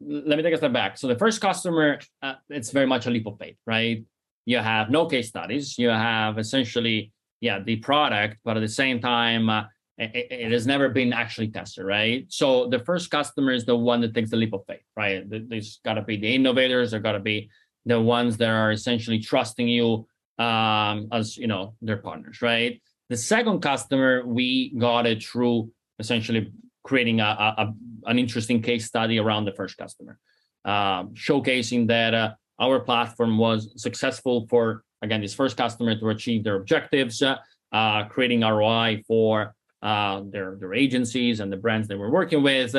let 0.00 0.36
me 0.36 0.42
take 0.42 0.54
a 0.54 0.56
step 0.56 0.72
back 0.72 0.98
so 0.98 1.06
the 1.06 1.18
first 1.18 1.40
customer 1.40 1.98
uh, 2.22 2.34
it's 2.48 2.70
very 2.70 2.86
much 2.86 3.06
a 3.06 3.10
leap 3.10 3.26
of 3.26 3.38
faith 3.38 3.56
right 3.66 4.04
you 4.44 4.58
have 4.58 4.90
no 4.90 5.06
case 5.06 5.28
studies 5.28 5.78
you 5.78 5.88
have 5.88 6.38
essentially 6.38 7.12
yeah 7.40 7.60
the 7.60 7.76
product 7.76 8.36
but 8.44 8.56
at 8.56 8.60
the 8.60 8.68
same 8.68 9.00
time 9.00 9.48
uh, 9.48 9.64
it, 9.96 10.26
it, 10.30 10.52
has 10.52 10.66
never 10.66 10.88
been 10.88 11.12
actually 11.12 11.48
tested, 11.48 11.84
right? 11.84 12.26
So 12.28 12.68
the 12.68 12.80
first 12.80 13.10
customer 13.10 13.52
is 13.52 13.64
the 13.64 13.76
one 13.76 14.00
that 14.00 14.14
takes 14.14 14.30
the 14.30 14.36
leap 14.36 14.52
of 14.52 14.64
faith, 14.66 14.82
right? 14.96 15.22
There's 15.24 15.80
got 15.84 15.94
to 15.94 16.02
be 16.02 16.16
the 16.16 16.34
innovators, 16.34 16.90
there 16.90 17.00
got 17.00 17.12
to 17.12 17.20
be 17.20 17.48
the 17.86 18.00
ones 18.00 18.36
that 18.38 18.48
are 18.48 18.72
essentially 18.72 19.20
trusting 19.20 19.68
you 19.68 20.06
um, 20.38 21.08
as 21.12 21.36
you 21.36 21.46
know 21.46 21.74
their 21.80 21.98
partners, 21.98 22.42
right? 22.42 22.82
The 23.08 23.16
second 23.16 23.60
customer 23.60 24.26
we 24.26 24.74
got 24.76 25.06
it 25.06 25.22
through 25.22 25.70
essentially 25.98 26.52
creating 26.84 27.20
a, 27.20 27.24
a, 27.24 27.74
an 28.06 28.18
interesting 28.18 28.62
case 28.62 28.86
study 28.86 29.18
around 29.18 29.46
the 29.46 29.52
first 29.52 29.76
customer, 29.76 30.18
uh, 30.64 31.04
showcasing 31.14 31.88
that 31.88 32.14
uh, 32.14 32.34
our 32.60 32.78
platform 32.80 33.36
was 33.38 33.72
successful 33.76 34.46
for 34.48 34.84
again 35.02 35.20
this 35.20 35.34
first 35.34 35.56
customer 35.56 35.98
to 35.98 36.08
achieve 36.10 36.44
their 36.44 36.56
objectives, 36.56 37.22
uh, 37.22 38.04
creating 38.04 38.40
ROI 38.42 39.02
for 39.08 39.54
uh, 39.82 40.22
their 40.30 40.56
their 40.60 40.74
agencies 40.74 41.40
and 41.40 41.52
the 41.52 41.56
brands 41.56 41.88
they 41.88 41.96
were 41.96 42.10
working 42.10 42.42
with, 42.42 42.76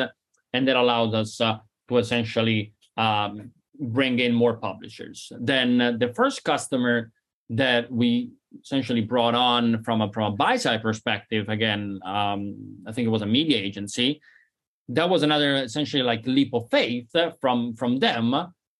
and 0.52 0.68
that 0.68 0.76
allowed 0.76 1.14
us 1.14 1.40
uh, 1.40 1.58
to 1.88 1.98
essentially 1.98 2.72
um, 2.96 3.50
bring 3.78 4.18
in 4.18 4.32
more 4.32 4.56
publishers. 4.56 5.30
Then 5.38 5.80
uh, 5.80 5.92
the 5.92 6.12
first 6.14 6.44
customer 6.44 7.12
that 7.50 7.90
we 7.90 8.30
essentially 8.62 9.00
brought 9.00 9.34
on 9.34 9.82
from 9.84 10.00
a 10.00 10.12
from 10.12 10.32
a 10.32 10.36
buy 10.36 10.56
side 10.56 10.82
perspective, 10.82 11.48
again, 11.48 12.00
um, 12.04 12.56
I 12.86 12.92
think 12.92 13.06
it 13.06 13.10
was 13.10 13.22
a 13.22 13.26
media 13.26 13.58
agency. 13.58 14.20
That 14.88 15.08
was 15.08 15.22
another 15.22 15.56
essentially 15.56 16.02
like 16.02 16.26
leap 16.26 16.54
of 16.54 16.68
faith 16.70 17.08
from 17.40 17.74
from 17.74 17.98
them. 17.98 18.34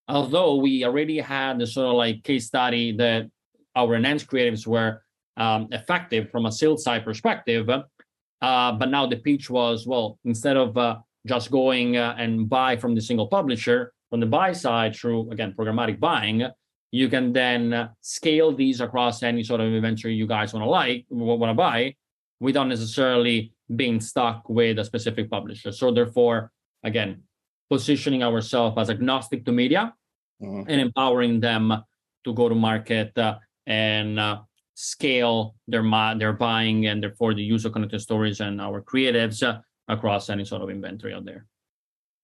Although 0.09 0.57
we 0.57 0.85
already 0.85 1.19
had 1.19 1.59
the 1.59 1.67
sort 1.67 1.89
of 1.89 1.95
like 1.95 2.23
case 2.23 2.47
study 2.47 2.97
that 2.97 3.29
our 3.75 3.95
enhanced 3.97 4.29
creatives 4.29 4.67
were 4.67 5.03
um, 5.37 5.69
effective 5.73 6.31
from 6.31 6.47
a 6.47 6.53
sales 6.53 6.85
side 6.85 7.05
perspective, 7.05 7.69
uh, 7.69 8.73
but 8.73 8.89
now 8.89 9.07
the 9.07 9.17
pitch 9.17 9.51
was 9.51 9.87
well, 9.87 10.19
instead 10.25 10.57
of 10.57 10.77
uh, 10.79 10.97
just 11.27 11.51
going 11.51 11.97
uh, 11.97 12.15
and 12.19 12.49
buy 12.49 12.77
from 12.77 12.95
the 12.95 13.01
single 13.01 13.27
publisher 13.27 13.93
from 14.11 14.21
the 14.21 14.27
buy 14.27 14.53
side 14.53 14.95
through 14.95 15.31
again 15.33 15.53
programmatic 15.57 15.99
buying, 15.99 16.47
you 16.91 17.09
can 17.09 17.33
then 17.33 17.91
scale 18.01 18.55
these 18.55 18.81
across 18.81 19.23
any 19.23 19.43
sort 19.43 19.61
of 19.61 19.73
inventory 19.73 20.15
you 20.15 20.27
guys 20.27 20.53
want 20.53 20.65
to 20.65 20.71
like 20.71 21.05
want 21.11 21.51
to 21.51 21.55
buy 21.55 21.95
without 22.41 22.69
necessarily 22.69 23.53
being 23.75 24.01
stuck 24.01 24.49
with 24.49 24.79
a 24.79 24.85
specific 24.85 25.31
publisher. 25.31 25.73
So 25.73 25.91
therefore, 25.91 26.53
again, 26.85 27.23
positioning 27.69 28.23
ourselves 28.23 28.77
as 28.79 28.91
agnostic 28.91 29.45
to 29.45 29.53
media 29.53 29.95
mm-hmm. 30.41 30.69
and 30.69 30.81
empowering 30.81 31.41
them 31.41 31.83
to 32.25 32.35
go 32.35 32.49
to 32.49 32.55
market 32.55 33.17
uh, 33.19 33.39
and 33.67 34.21
uh, 34.21 34.41
scale 34.75 35.57
their 35.67 35.83
their 36.19 36.33
buying 36.33 36.87
and 36.87 37.03
therefore 37.03 37.35
the 37.35 37.43
use 37.43 37.65
of 37.65 37.73
connected 37.73 38.01
stories 38.01 38.41
and 38.41 38.61
our 38.61 38.83
creatives 38.83 39.43
uh, 39.43 39.59
across 39.89 40.31
any 40.31 40.45
sort 40.45 40.63
of 40.63 40.71
inventory 40.71 41.15
out 41.15 41.25
there. 41.25 41.47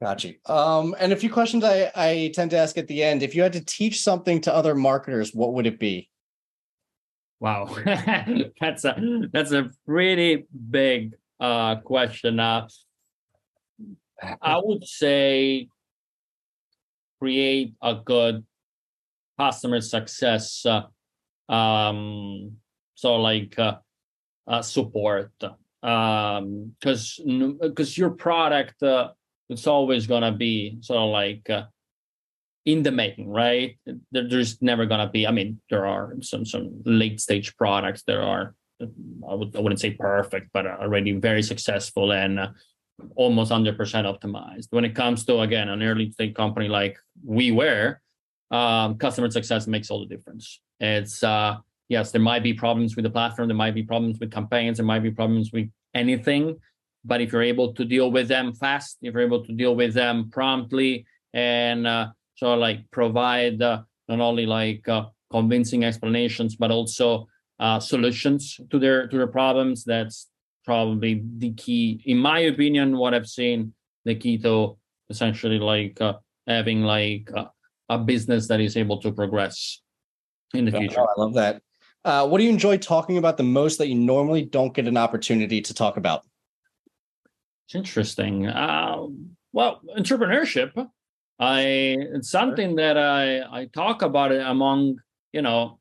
Got 0.03 0.25
you. 0.25 0.35
Um, 0.47 0.97
and 0.99 1.13
a 1.13 1.17
few 1.17 1.31
questions 1.31 1.63
I, 1.63 1.93
I 1.95 2.33
tend 2.35 2.51
to 2.51 2.59
ask 2.59 2.77
at 2.77 2.89
the 2.89 3.05
end. 3.05 3.23
If 3.23 3.37
you 3.37 3.43
had 3.43 3.53
to 3.53 3.65
teach 3.65 4.03
something 4.03 4.41
to 4.41 4.53
other 4.53 4.75
marketers, 4.75 5.33
what 5.33 5.55
would 5.55 5.65
it 5.65 5.79
be? 5.79 6.11
Wow, 7.39 7.73
that's 8.61 8.85
a 8.85 9.29
that's 9.33 9.53
a 9.53 9.71
pretty 9.87 10.45
big 10.71 11.15
uh, 11.39 11.77
question. 11.77 12.41
Uh, 12.41 12.67
I 14.41 14.61
would 14.61 14.85
say 14.89 15.69
create 17.21 17.75
a 17.81 17.95
good 17.95 18.45
customer 19.39 19.81
success 19.81 20.67
uh, 20.67 20.83
um 21.53 22.57
so 22.95 23.17
like 23.17 23.57
uh, 23.59 23.77
uh 24.49 24.63
support 24.63 25.33
um 25.83 26.73
because 26.79 27.21
because 27.61 27.97
your 27.97 28.11
product 28.11 28.83
uh, 28.83 29.11
it's 29.53 29.67
always 29.67 30.07
gonna 30.07 30.33
be 30.33 30.79
sort 30.81 30.99
of 30.99 31.11
like 31.11 31.49
uh, 31.51 31.65
in 32.65 32.83
the 32.83 32.93
making 32.93 33.29
right 33.29 33.79
there, 34.11 34.29
there's 34.29 34.61
never 34.63 34.87
gonna 34.87 35.09
be 35.09 35.27
i 35.27 35.31
mean 35.31 35.61
there 35.71 35.87
are 35.87 36.15
some 36.21 36.45
some 36.45 36.83
late 36.85 37.21
stage 37.21 37.57
products 37.57 38.03
that 38.07 38.19
are 38.19 38.55
i, 38.81 39.35
would, 39.35 39.55
I 39.57 39.61
wouldn't 39.61 39.81
say 39.81 39.93
perfect 39.93 40.51
but 40.53 40.67
already 40.67 41.13
very 41.13 41.43
successful 41.43 42.13
and 42.13 42.39
uh, 42.39 42.49
almost 43.17 43.51
100% 43.51 43.77
optimized 43.77 44.69
when 44.71 44.85
it 44.85 44.95
comes 44.95 45.25
to 45.25 45.41
again 45.41 45.69
an 45.69 45.83
early 45.83 46.11
stage 46.13 46.35
company 46.35 46.69
like 46.69 46.99
we 47.25 47.51
were 47.51 48.01
um, 48.51 48.97
customer 48.97 49.31
success 49.31 49.67
makes 49.67 49.91
all 49.91 50.01
the 50.01 50.15
difference 50.15 50.61
it's 50.79 51.23
uh, 51.23 51.57
yes, 51.93 52.11
there 52.11 52.21
might 52.21 52.43
be 52.43 52.55
problems 52.55 52.97
with 52.97 53.05
the 53.05 53.11
platform, 53.11 53.49
there 53.49 53.57
might 53.57 53.75
be 53.75 53.83
problems 53.83 54.19
with 54.19 54.33
campaigns, 54.33 54.79
there 54.79 54.87
might 54.87 55.03
be 55.03 55.11
problems 55.11 55.53
with 55.53 55.69
anything. 55.95 56.59
But 57.05 57.21
if 57.21 57.33
you're 57.33 57.43
able 57.43 57.73
to 57.75 57.85
deal 57.85 58.11
with 58.11 58.29
them 58.29 58.55
fast, 58.55 58.99
if 59.03 59.15
you're 59.15 59.23
able 59.23 59.45
to 59.45 59.53
deal 59.53 59.75
with 59.75 59.95
them 59.95 60.31
promptly, 60.31 61.05
and 61.35 61.87
uh, 61.87 62.09
sort 62.37 62.55
of 62.55 62.61
like 62.61 62.91
provide 62.91 63.61
uh, 63.61 63.83
not 64.09 64.21
only 64.21 64.47
like 64.47 64.89
uh, 64.89 65.07
convincing 65.31 65.85
explanations, 65.85 66.57
but 66.57 66.71
also 66.71 67.27
uh, 67.59 67.81
solutions 67.81 68.61
to 68.71 68.79
their 68.79 69.09
to 69.09 69.17
their 69.17 69.27
problems, 69.27 69.85
that's 69.85 70.29
probably 70.65 71.23
the 71.39 71.53
key, 71.55 72.03
in 72.07 72.19
my 72.19 72.41
opinion. 72.41 72.97
What 72.97 73.15
I've 73.15 73.29
seen, 73.29 73.75
the 74.05 74.15
key 74.15 74.39
to 74.39 74.77
essentially 75.11 75.59
like 75.59 76.01
uh, 76.01 76.15
having 76.47 76.83
like 76.83 77.31
uh, 77.35 77.47
a 77.89 77.99
business 77.99 78.49
that 78.49 78.61
is 78.61 78.77
able 78.77 78.99
to 79.03 79.13
progress 79.13 79.81
in 80.55 80.65
the 80.65 80.73
future. 80.73 81.01
Oh, 81.01 81.07
I 81.17 81.21
love 81.21 81.35
that. 81.35 81.63
Uh, 82.05 82.27
what 82.27 82.39
do 82.39 82.45
you 82.45 82.51
enjoy 82.51 82.77
talking 82.79 83.17
about 83.17 83.37
the 83.37 83.45
most 83.45 83.79
that 83.79 83.89
you 83.89 83.95
normally 83.95 84.45
don't 84.45 84.75
get 84.75 84.89
an 84.89 84.97
opportunity 84.97 85.61
to 85.61 85.73
talk 85.73 85.97
about? 85.97 86.25
It's 87.73 87.77
interesting. 87.79 88.47
Uh, 88.47 89.07
well, 89.55 89.81
entrepreneurship. 89.97 90.73
I 91.39 91.61
it's 92.15 92.29
something 92.29 92.77
that 92.77 92.99
I 92.99 93.41
I 93.41 93.65
talk 93.73 94.03
about 94.03 94.31
it 94.31 94.43
among 94.43 94.99
you 95.33 95.41
know 95.41 95.79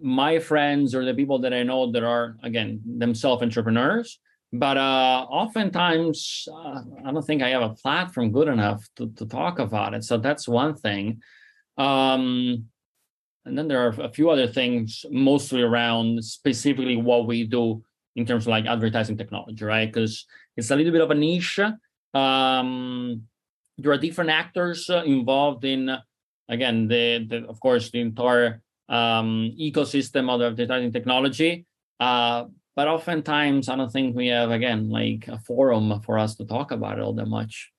my 0.00 0.38
friends 0.38 0.94
or 0.94 1.04
the 1.04 1.14
people 1.14 1.40
that 1.40 1.52
I 1.52 1.64
know 1.64 1.90
that 1.90 2.04
are 2.04 2.36
again 2.44 2.80
themselves 2.86 3.42
entrepreneurs. 3.42 4.20
But 4.52 4.76
uh, 4.76 5.26
oftentimes, 5.28 6.46
uh, 6.52 6.82
I 7.04 7.10
don't 7.10 7.26
think 7.26 7.42
I 7.42 7.48
have 7.48 7.62
a 7.62 7.74
platform 7.74 8.30
good 8.30 8.46
enough 8.46 8.86
to, 8.96 9.10
to 9.16 9.26
talk 9.26 9.58
about 9.58 9.94
it. 9.94 10.04
So 10.04 10.18
that's 10.18 10.46
one 10.46 10.76
thing. 10.76 11.20
Um, 11.76 12.66
and 13.44 13.58
then 13.58 13.66
there 13.66 13.88
are 13.88 13.94
a 14.00 14.08
few 14.08 14.30
other 14.30 14.46
things, 14.46 15.04
mostly 15.10 15.62
around 15.62 16.24
specifically 16.24 16.96
what 16.96 17.26
we 17.26 17.42
do 17.42 17.82
in 18.18 18.26
terms 18.26 18.44
of 18.44 18.50
like 18.50 18.66
advertising 18.66 19.16
technology, 19.16 19.64
right? 19.64 19.92
Because 19.92 20.26
it's 20.58 20.72
a 20.72 20.76
little 20.76 20.92
bit 20.92 21.00
of 21.00 21.10
a 21.12 21.14
niche. 21.14 21.60
Um, 22.12 23.22
there 23.78 23.92
are 23.92 23.98
different 23.98 24.30
actors 24.30 24.90
uh, 24.90 25.04
involved 25.06 25.64
in, 25.64 25.96
again, 26.48 26.88
the, 26.88 27.24
the 27.30 27.46
of 27.46 27.60
course 27.60 27.90
the 27.90 28.00
entire 28.00 28.60
um, 28.88 29.54
ecosystem 29.58 30.28
of 30.28 30.40
the 30.40 30.46
advertising 30.46 30.92
technology. 30.92 31.64
Uh, 32.00 32.46
but 32.74 32.88
oftentimes, 32.88 33.68
I 33.68 33.76
don't 33.76 33.92
think 33.92 34.16
we 34.16 34.28
have 34.28 34.50
again 34.50 34.90
like 34.90 35.28
a 35.28 35.38
forum 35.38 36.00
for 36.02 36.18
us 36.18 36.34
to 36.36 36.44
talk 36.44 36.72
about 36.72 36.98
it 36.98 37.02
all 37.02 37.14
that 37.14 37.26
much. 37.26 37.70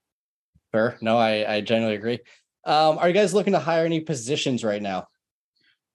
Sure. 0.73 0.97
No, 1.01 1.17
I 1.17 1.55
I 1.55 1.61
generally 1.61 1.95
agree. 1.95 2.19
Um, 2.65 2.97
are 2.97 3.07
you 3.07 3.13
guys 3.13 3.33
looking 3.33 3.53
to 3.53 3.59
hire 3.59 3.85
any 3.85 4.01
positions 4.01 4.63
right 4.63 4.81
now? 4.81 5.07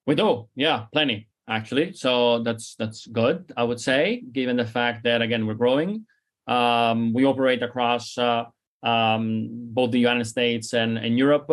We 0.07 0.14
do, 0.14 0.49
yeah, 0.55 0.87
plenty 0.92 1.29
actually. 1.49 1.92
So 1.92 2.42
that's 2.42 2.75
that's 2.77 3.07
good, 3.07 3.53
I 3.57 3.64
would 3.64 3.81
say, 3.81 4.23
given 4.33 4.57
the 4.57 4.66
fact 4.66 5.05
that 5.05 5.23
again 5.23 5.47
we're 5.47 5.55
growing. 5.55 6.07
Um, 6.47 7.13
we 7.13 7.25
operate 7.25 7.63
across 7.63 8.19
uh, 8.19 8.45
um, 8.83 9.49
both 9.51 9.91
the 9.91 9.99
United 9.99 10.27
States 10.27 10.75
and, 10.75 10.99
and 10.99 11.19
Europe, 11.19 11.51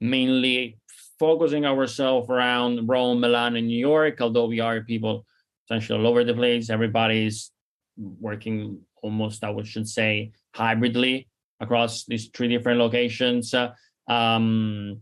mainly 0.00 0.78
focusing 1.18 1.64
ourselves 1.64 2.28
around 2.28 2.86
Rome, 2.88 3.20
Milan, 3.20 3.56
and 3.56 3.66
New 3.66 3.78
York. 3.78 4.20
Although 4.20 4.46
we 4.46 4.60
are 4.60 4.82
people 4.82 5.24
essentially 5.64 5.98
all 5.98 6.06
over 6.06 6.24
the 6.24 6.34
place, 6.34 6.70
everybody's 6.70 7.50
working 7.96 8.80
almost, 9.02 9.44
I 9.44 9.50
would 9.50 9.66
should 9.66 9.88
say, 9.88 10.32
hybridly 10.54 11.28
across 11.60 12.04
these 12.04 12.28
three 12.28 12.48
different 12.48 12.78
locations. 12.78 13.54
Uh, 13.54 13.72
um, 14.08 15.00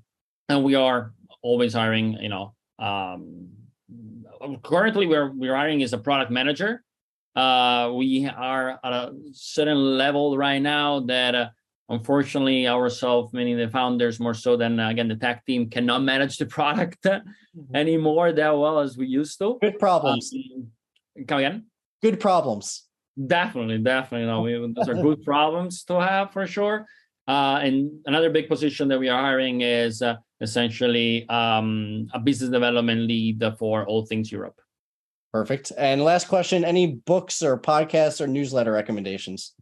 and 0.48 0.62
we 0.62 0.74
are 0.74 1.12
always 1.42 1.72
hiring, 1.72 2.14
you 2.20 2.28
know, 2.28 2.54
um, 2.78 3.48
currently 4.62 5.06
we're 5.06 5.30
we're 5.30 5.54
hiring 5.54 5.82
as 5.82 5.92
a 5.92 5.98
product 5.98 6.30
manager. 6.30 6.82
Uh, 7.34 7.92
we 7.94 8.26
are 8.26 8.78
at 8.84 8.92
a 8.92 9.14
certain 9.32 9.96
level 9.96 10.36
right 10.36 10.60
now 10.60 11.00
that 11.00 11.34
uh, 11.34 11.48
unfortunately 11.88 12.68
ourselves, 12.68 13.32
meaning 13.32 13.56
the 13.56 13.68
founders 13.68 14.20
more 14.20 14.34
so 14.34 14.56
than 14.56 14.78
uh, 14.78 14.88
again 14.88 15.08
the 15.08 15.16
tech 15.16 15.44
team, 15.46 15.70
cannot 15.70 16.02
manage 16.12 16.36
the 16.38 16.46
product 16.46 17.02
mm-hmm. 17.04 17.76
anymore 17.76 18.32
that 18.32 18.50
well 18.50 18.80
as 18.80 18.96
we 18.96 19.06
used 19.06 19.38
to. 19.38 19.58
Good 19.60 19.78
problems. 19.78 20.32
Um, 20.34 20.68
come 21.26 21.38
again. 21.38 21.66
Good 22.02 22.20
problems. 22.20 22.86
Definitely, 23.26 23.78
definitely. 23.78 24.26
No, 24.26 24.42
we, 24.42 24.72
those 24.76 24.88
are 24.88 24.94
good 24.94 25.22
problems 25.22 25.84
to 25.84 26.00
have 26.00 26.32
for 26.32 26.46
sure. 26.46 26.86
Uh, 27.28 27.60
and 27.62 28.00
another 28.06 28.30
big 28.30 28.48
position 28.48 28.88
that 28.88 28.98
we 28.98 29.08
are 29.08 29.22
hiring 29.22 29.60
is 29.60 30.02
uh, 30.02 30.16
essentially 30.40 31.28
um, 31.28 32.08
a 32.12 32.18
business 32.18 32.50
development 32.50 33.02
lead 33.02 33.44
for 33.58 33.86
all 33.86 34.04
things 34.04 34.32
Europe. 34.32 34.60
Perfect. 35.32 35.72
And 35.78 36.04
last 36.04 36.28
question: 36.28 36.64
Any 36.64 36.86
books 36.86 37.42
or 37.42 37.58
podcasts 37.58 38.20
or 38.20 38.26
newsletter 38.26 38.72
recommendations? 38.72 39.54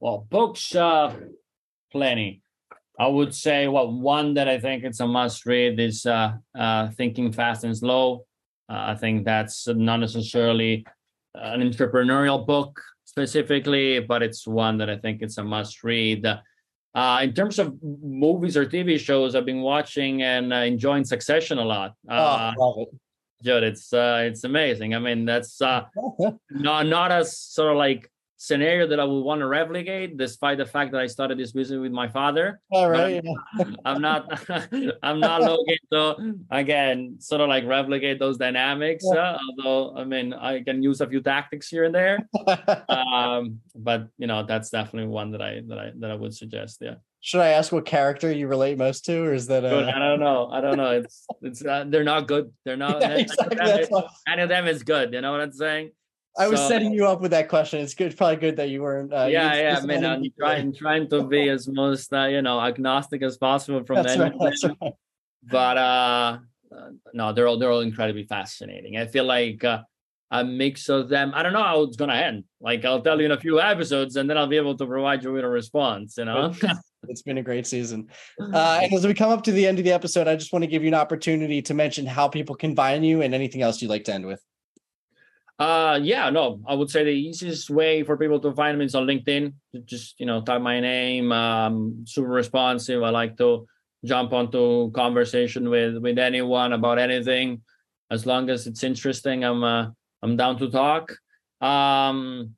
Well, 0.00 0.26
books, 0.30 0.74
uh, 0.74 1.14
plenty. 1.92 2.42
I 2.98 3.06
would 3.06 3.34
say, 3.34 3.66
well, 3.66 3.90
one 3.90 4.34
that 4.34 4.46
I 4.48 4.58
think 4.58 4.84
it's 4.84 5.00
a 5.00 5.06
must 5.06 5.46
read 5.46 5.80
is 5.80 6.04
uh, 6.04 6.32
uh, 6.58 6.90
Thinking 6.90 7.32
Fast 7.32 7.64
and 7.64 7.76
Slow. 7.76 8.26
Uh, 8.68 8.92
I 8.92 8.94
think 8.94 9.24
that's 9.24 9.66
not 9.66 10.00
necessarily 10.00 10.84
an 11.34 11.60
entrepreneurial 11.62 12.46
book 12.46 12.80
specifically, 13.04 14.00
but 14.00 14.22
it's 14.22 14.46
one 14.46 14.78
that 14.78 14.90
I 14.90 14.96
think 14.96 15.22
it's 15.22 15.38
a 15.38 15.44
must 15.44 15.82
read. 15.82 16.26
Uh, 16.94 17.20
in 17.22 17.32
terms 17.32 17.58
of 17.58 17.74
movies 17.82 18.56
or 18.56 18.66
TV 18.66 18.98
shows, 18.98 19.34
I've 19.34 19.46
been 19.46 19.62
watching 19.62 20.22
and 20.22 20.52
uh, 20.52 20.56
enjoying 20.56 21.04
Succession 21.04 21.58
a 21.58 21.64
lot. 21.64 21.94
Uh, 22.08 22.52
oh, 22.58 22.86
Judd, 23.42 23.62
it's 23.62 23.92
uh, 23.92 24.22
it's 24.24 24.44
amazing. 24.44 24.94
I 24.94 24.98
mean, 24.98 25.24
that's 25.24 25.60
uh, 25.62 25.84
not 26.50 26.86
not 26.86 27.12
as 27.12 27.36
sort 27.36 27.72
of 27.72 27.78
like 27.78 28.10
scenario 28.40 28.86
that 28.86 28.98
I 28.98 29.04
would 29.04 29.20
want 29.20 29.40
to 29.40 29.46
replicate, 29.46 30.16
despite 30.16 30.56
the 30.56 30.64
fact 30.64 30.92
that 30.92 31.00
I 31.02 31.06
started 31.06 31.38
this 31.38 31.52
business 31.52 31.78
with 31.78 31.92
my 31.92 32.08
father. 32.08 32.58
All 32.72 32.88
right. 32.88 33.22
I'm, 33.84 34.00
not 34.00 34.48
I'm 35.02 35.20
not 35.20 35.42
looking 35.42 35.76
to 35.92 36.34
again 36.50 37.16
sort 37.20 37.42
of 37.42 37.50
like 37.50 37.66
replicate 37.66 38.18
those 38.18 38.38
dynamics. 38.38 39.04
Uh, 39.04 39.36
although 39.58 39.94
I 39.94 40.04
mean 40.04 40.32
I 40.32 40.62
can 40.62 40.82
use 40.82 41.02
a 41.02 41.06
few 41.06 41.20
tactics 41.20 41.68
here 41.68 41.84
and 41.84 41.94
there. 41.94 42.18
um, 42.88 43.60
but 43.74 44.08
you 44.16 44.26
know, 44.26 44.42
that's 44.42 44.70
definitely 44.70 45.08
one 45.08 45.32
that 45.32 45.42
I 45.42 45.60
that 45.68 45.78
I 45.78 45.92
that 45.98 46.10
I 46.10 46.14
would 46.14 46.34
suggest. 46.34 46.78
Yeah. 46.80 46.94
Should 47.22 47.40
I 47.40 47.48
ask 47.48 47.70
what 47.70 47.84
character 47.84 48.32
you 48.32 48.48
relate 48.48 48.78
most 48.78 49.04
to, 49.04 49.22
or 49.22 49.34
is 49.34 49.46
that? 49.48 49.64
Uh... 49.64 49.90
I 49.94 49.98
don't 49.98 50.20
know. 50.20 50.48
I 50.50 50.60
don't 50.60 50.78
know. 50.78 50.90
It's 50.90 51.26
it's 51.42 51.64
uh, 51.64 51.84
they're 51.86 52.04
not 52.04 52.26
good. 52.26 52.50
They're 52.64 52.78
not. 52.78 53.00
Yeah, 53.02 53.16
exactly. 53.16 53.58
any, 53.60 53.82
of 53.82 53.88
them, 53.90 54.38
of 54.38 54.48
them 54.48 54.66
is 54.66 54.82
good. 54.82 55.12
You 55.12 55.20
know 55.20 55.32
what 55.32 55.42
I'm 55.42 55.52
saying? 55.52 55.90
I 56.38 56.48
was 56.48 56.60
so, 56.60 56.68
setting 56.68 56.92
you 56.92 57.06
up 57.06 57.20
with 57.20 57.32
that 57.32 57.48
question. 57.48 57.80
It's 57.80 57.94
good. 57.94 58.16
Probably 58.16 58.36
good 58.36 58.56
that 58.56 58.70
you 58.70 58.82
weren't. 58.82 59.12
Uh, 59.12 59.26
yeah, 59.28 59.54
yeah. 59.54 59.80
I 59.82 59.84
mean, 59.84 60.04
I'm 60.04 60.24
trying 60.38 60.74
trying 60.78 61.10
to 61.10 61.24
be 61.24 61.48
as 61.50 61.68
most 61.68 62.12
uh, 62.12 62.24
you 62.24 62.40
know 62.40 62.58
agnostic 62.58 63.22
as 63.22 63.36
possible 63.36 63.84
from 63.84 63.96
that's 63.96 64.16
right, 64.16 64.32
right. 64.38 64.92
But 65.42 65.76
uh, 65.76 66.38
no, 67.12 67.32
they're 67.32 67.46
all 67.46 67.58
they're 67.58 67.70
all 67.70 67.80
incredibly 67.80 68.24
fascinating. 68.24 68.96
I 68.96 69.06
feel 69.06 69.24
like 69.24 69.62
uh, 69.62 69.82
a 70.30 70.44
mix 70.44 70.88
of 70.88 71.08
them. 71.10 71.32
I 71.34 71.42
don't 71.42 71.52
know 71.52 71.62
how 71.62 71.82
it's 71.82 71.96
gonna 71.96 72.14
end. 72.14 72.44
Like 72.60 72.84
I'll 72.84 73.02
tell 73.02 73.18
you 73.18 73.26
in 73.26 73.32
a 73.32 73.40
few 73.40 73.60
episodes, 73.60 74.16
and 74.16 74.30
then 74.30 74.38
I'll 74.38 74.46
be 74.46 74.56
able 74.56 74.76
to 74.76 74.86
provide 74.86 75.22
you 75.24 75.32
with 75.32 75.44
a 75.44 75.48
response. 75.48 76.16
You 76.16 76.26
know. 76.26 76.54
It's 77.08 77.22
been 77.22 77.38
a 77.38 77.42
great 77.42 77.66
season. 77.66 78.08
Uh, 78.38 78.80
and 78.82 78.92
as 78.92 79.06
we 79.06 79.14
come 79.14 79.30
up 79.30 79.42
to 79.44 79.52
the 79.52 79.66
end 79.66 79.78
of 79.78 79.84
the 79.84 79.92
episode, 79.92 80.28
I 80.28 80.36
just 80.36 80.52
want 80.52 80.62
to 80.62 80.66
give 80.66 80.82
you 80.82 80.88
an 80.88 80.94
opportunity 80.94 81.62
to 81.62 81.74
mention 81.74 82.06
how 82.06 82.28
people 82.28 82.54
can 82.54 82.74
find 82.76 83.04
you 83.04 83.22
and 83.22 83.34
anything 83.34 83.62
else 83.62 83.80
you'd 83.80 83.88
like 83.88 84.04
to 84.04 84.14
end 84.14 84.26
with. 84.26 84.42
Uh, 85.58 85.98
yeah, 86.02 86.30
no, 86.30 86.62
I 86.66 86.74
would 86.74 86.88
say 86.88 87.04
the 87.04 87.10
easiest 87.10 87.68
way 87.68 88.02
for 88.02 88.16
people 88.16 88.40
to 88.40 88.52
find 88.54 88.78
me 88.78 88.86
is 88.86 88.94
on 88.94 89.06
LinkedIn. 89.06 89.52
Just 89.84 90.18
you 90.18 90.24
know, 90.24 90.40
type 90.40 90.62
my 90.62 90.80
name. 90.80 91.32
Um, 91.32 92.04
super 92.06 92.28
responsive. 92.28 93.02
I 93.02 93.10
like 93.10 93.36
to 93.36 93.66
jump 94.02 94.32
onto 94.32 94.90
conversation 94.92 95.68
with 95.68 95.98
with 95.98 96.18
anyone 96.18 96.72
about 96.72 96.98
anything, 96.98 97.60
as 98.10 98.24
long 98.24 98.48
as 98.48 98.66
it's 98.66 98.82
interesting. 98.82 99.44
I'm 99.44 99.62
uh, 99.62 99.88
I'm 100.22 100.36
down 100.36 100.58
to 100.60 100.70
talk. 100.70 101.12
Um, 101.60 102.54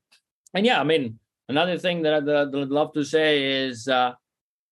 and 0.54 0.64
yeah, 0.64 0.80
I 0.80 0.84
mean, 0.84 1.18
another 1.48 1.78
thing 1.78 2.02
that, 2.02 2.14
I, 2.14 2.20
that 2.20 2.50
I'd 2.54 2.68
love 2.68 2.92
to 2.92 3.04
say 3.04 3.64
is, 3.66 3.88
uh, 3.88 4.12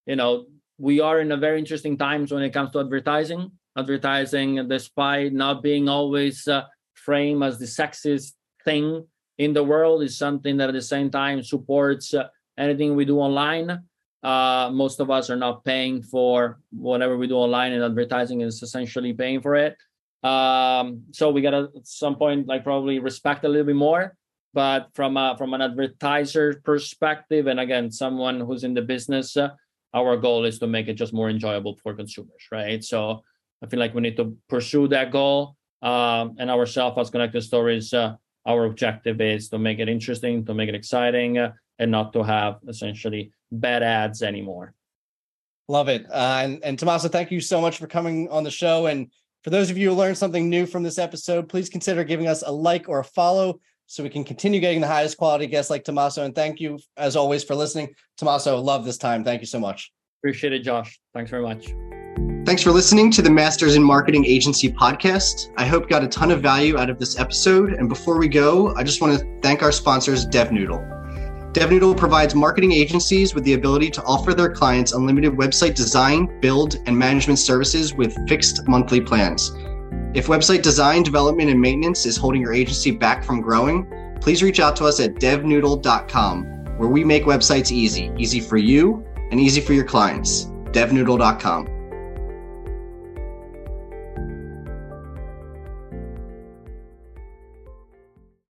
you 0.06 0.16
know, 0.16 0.46
we 0.78 1.00
are 1.00 1.20
in 1.20 1.32
a 1.32 1.36
very 1.36 1.58
interesting 1.58 1.96
times 1.96 2.32
when 2.32 2.42
it 2.42 2.52
comes 2.52 2.70
to 2.72 2.80
advertising. 2.80 3.52
Advertising, 3.76 4.68
despite 4.68 5.32
not 5.32 5.62
being 5.62 5.88
always 5.88 6.48
uh, 6.48 6.64
frame 6.94 7.42
as 7.42 7.58
the 7.58 7.66
sexiest 7.66 8.32
thing 8.64 9.06
in 9.38 9.52
the 9.52 9.62
world 9.62 10.02
is 10.02 10.18
something 10.18 10.56
that 10.58 10.68
at 10.68 10.74
the 10.74 10.82
same 10.82 11.10
time 11.10 11.42
supports 11.42 12.12
uh, 12.14 12.28
anything 12.58 12.96
we 12.96 13.04
do 13.04 13.18
online. 13.18 13.84
Uh, 14.22 14.70
most 14.72 15.00
of 15.00 15.10
us 15.10 15.30
are 15.30 15.36
not 15.36 15.64
paying 15.64 16.02
for 16.02 16.58
whatever 16.70 17.16
we 17.16 17.26
do 17.26 17.36
online, 17.36 17.72
and 17.72 17.82
advertising 17.82 18.42
is 18.42 18.62
essentially 18.62 19.14
paying 19.14 19.40
for 19.40 19.56
it. 19.56 19.76
Um, 20.22 21.04
so 21.12 21.30
we 21.30 21.40
gotta 21.40 21.70
at 21.74 21.86
some 21.86 22.16
point 22.16 22.46
like 22.46 22.64
probably 22.64 22.98
respect 22.98 23.44
a 23.44 23.48
little 23.48 23.66
bit 23.66 23.76
more. 23.76 24.14
But 24.52 24.88
from 24.94 25.16
a, 25.16 25.36
from 25.38 25.54
an 25.54 25.62
advertiser 25.62 26.60
perspective, 26.64 27.46
and 27.46 27.60
again, 27.60 27.90
someone 27.90 28.40
who's 28.40 28.64
in 28.64 28.74
the 28.74 28.82
business, 28.82 29.36
uh, 29.36 29.50
our 29.94 30.16
goal 30.16 30.44
is 30.44 30.58
to 30.60 30.66
make 30.66 30.88
it 30.88 30.94
just 30.94 31.12
more 31.12 31.30
enjoyable 31.30 31.76
for 31.82 31.94
consumers, 31.94 32.42
right? 32.52 32.82
So 32.82 33.22
I 33.62 33.66
feel 33.66 33.80
like 33.80 33.94
we 33.94 34.00
need 34.00 34.16
to 34.16 34.36
pursue 34.48 34.88
that 34.88 35.10
goal 35.10 35.56
um, 35.82 36.36
and 36.38 36.50
ourselves 36.50 36.98
as 36.98 37.10
connected 37.10 37.42
stories 37.42 37.92
uh, 37.92 38.14
our 38.46 38.64
objective 38.64 39.20
is 39.20 39.48
to 39.50 39.58
make 39.58 39.78
it 39.78 39.88
interesting 39.88 40.44
to 40.46 40.54
make 40.54 40.68
it 40.68 40.74
exciting 40.74 41.38
uh, 41.38 41.52
and 41.78 41.90
not 41.90 42.12
to 42.12 42.22
have 42.22 42.58
essentially 42.68 43.32
bad 43.52 43.82
ads 43.82 44.22
anymore. 44.22 44.74
Love 45.68 45.88
it. 45.88 46.06
Uh, 46.10 46.40
and, 46.42 46.64
and 46.64 46.78
tommaso 46.78 47.08
thank 47.08 47.30
you 47.30 47.40
so 47.40 47.60
much 47.60 47.78
for 47.78 47.86
coming 47.86 48.28
on 48.28 48.44
the 48.44 48.50
show. 48.50 48.86
And 48.86 49.10
for 49.44 49.50
those 49.50 49.70
of 49.70 49.78
you 49.78 49.90
who 49.90 49.94
learned 49.94 50.18
something 50.18 50.48
new 50.48 50.66
from 50.66 50.82
this 50.82 50.98
episode 50.98 51.48
please 51.48 51.68
consider 51.68 52.04
giving 52.04 52.28
us 52.28 52.42
a 52.42 52.50
like 52.50 52.88
or 52.88 53.00
a 53.00 53.04
follow 53.04 53.60
so 53.90 54.04
we 54.04 54.08
can 54.08 54.22
continue 54.22 54.60
getting 54.60 54.80
the 54.80 54.86
highest 54.86 55.18
quality 55.18 55.48
guests 55.48 55.68
like 55.68 55.82
tommaso 55.82 56.24
and 56.24 56.32
thank 56.32 56.60
you 56.60 56.78
as 56.96 57.16
always 57.16 57.42
for 57.42 57.56
listening 57.56 57.92
tommaso 58.16 58.56
love 58.60 58.84
this 58.84 58.96
time 58.96 59.24
thank 59.24 59.40
you 59.40 59.46
so 59.46 59.58
much 59.58 59.92
appreciate 60.20 60.52
it 60.52 60.60
josh 60.60 60.98
thanks 61.12 61.30
very 61.30 61.42
much 61.42 61.72
Thanks 62.46 62.62
for 62.62 62.70
listening 62.72 63.10
to 63.12 63.22
the 63.22 63.30
Masters 63.30 63.76
in 63.76 63.82
Marketing 63.82 64.24
Agency 64.24 64.72
podcast. 64.72 65.52
I 65.58 65.66
hope 65.66 65.84
you 65.84 65.88
got 65.90 66.02
a 66.02 66.08
ton 66.08 66.30
of 66.30 66.40
value 66.40 66.78
out 66.78 66.88
of 66.88 66.98
this 66.98 67.18
episode. 67.18 67.74
And 67.74 67.86
before 67.88 68.18
we 68.18 68.28
go, 68.28 68.74
I 68.76 68.82
just 68.82 69.02
want 69.02 69.20
to 69.20 69.40
thank 69.42 69.62
our 69.62 69.70
sponsors, 69.70 70.26
DevNoodle. 70.26 71.52
DevNoodle 71.52 71.96
provides 71.96 72.34
marketing 72.34 72.72
agencies 72.72 73.34
with 73.34 73.44
the 73.44 73.52
ability 73.52 73.90
to 73.90 74.02
offer 74.04 74.32
their 74.32 74.50
clients 74.50 74.92
unlimited 74.92 75.32
website 75.32 75.74
design, 75.74 76.40
build, 76.40 76.76
and 76.86 76.98
management 76.98 77.38
services 77.38 77.94
with 77.94 78.16
fixed 78.26 78.66
monthly 78.66 79.02
plans. 79.02 79.52
If 80.12 80.26
website 80.26 80.62
design, 80.62 81.04
development, 81.04 81.50
and 81.50 81.60
maintenance 81.60 82.04
is 82.04 82.16
holding 82.16 82.42
your 82.42 82.52
agency 82.52 82.90
back 82.90 83.22
from 83.22 83.40
growing, 83.40 83.86
please 84.20 84.42
reach 84.42 84.58
out 84.58 84.74
to 84.76 84.84
us 84.84 84.98
at 84.98 85.14
devnoodle.com, 85.14 86.44
where 86.78 86.88
we 86.88 87.04
make 87.04 87.24
websites 87.24 87.70
easy, 87.70 88.10
easy 88.18 88.40
for 88.40 88.56
you 88.56 89.06
and 89.30 89.38
easy 89.38 89.60
for 89.60 89.72
your 89.72 89.84
clients. 89.84 90.46
devnoodle.com. 90.72 91.79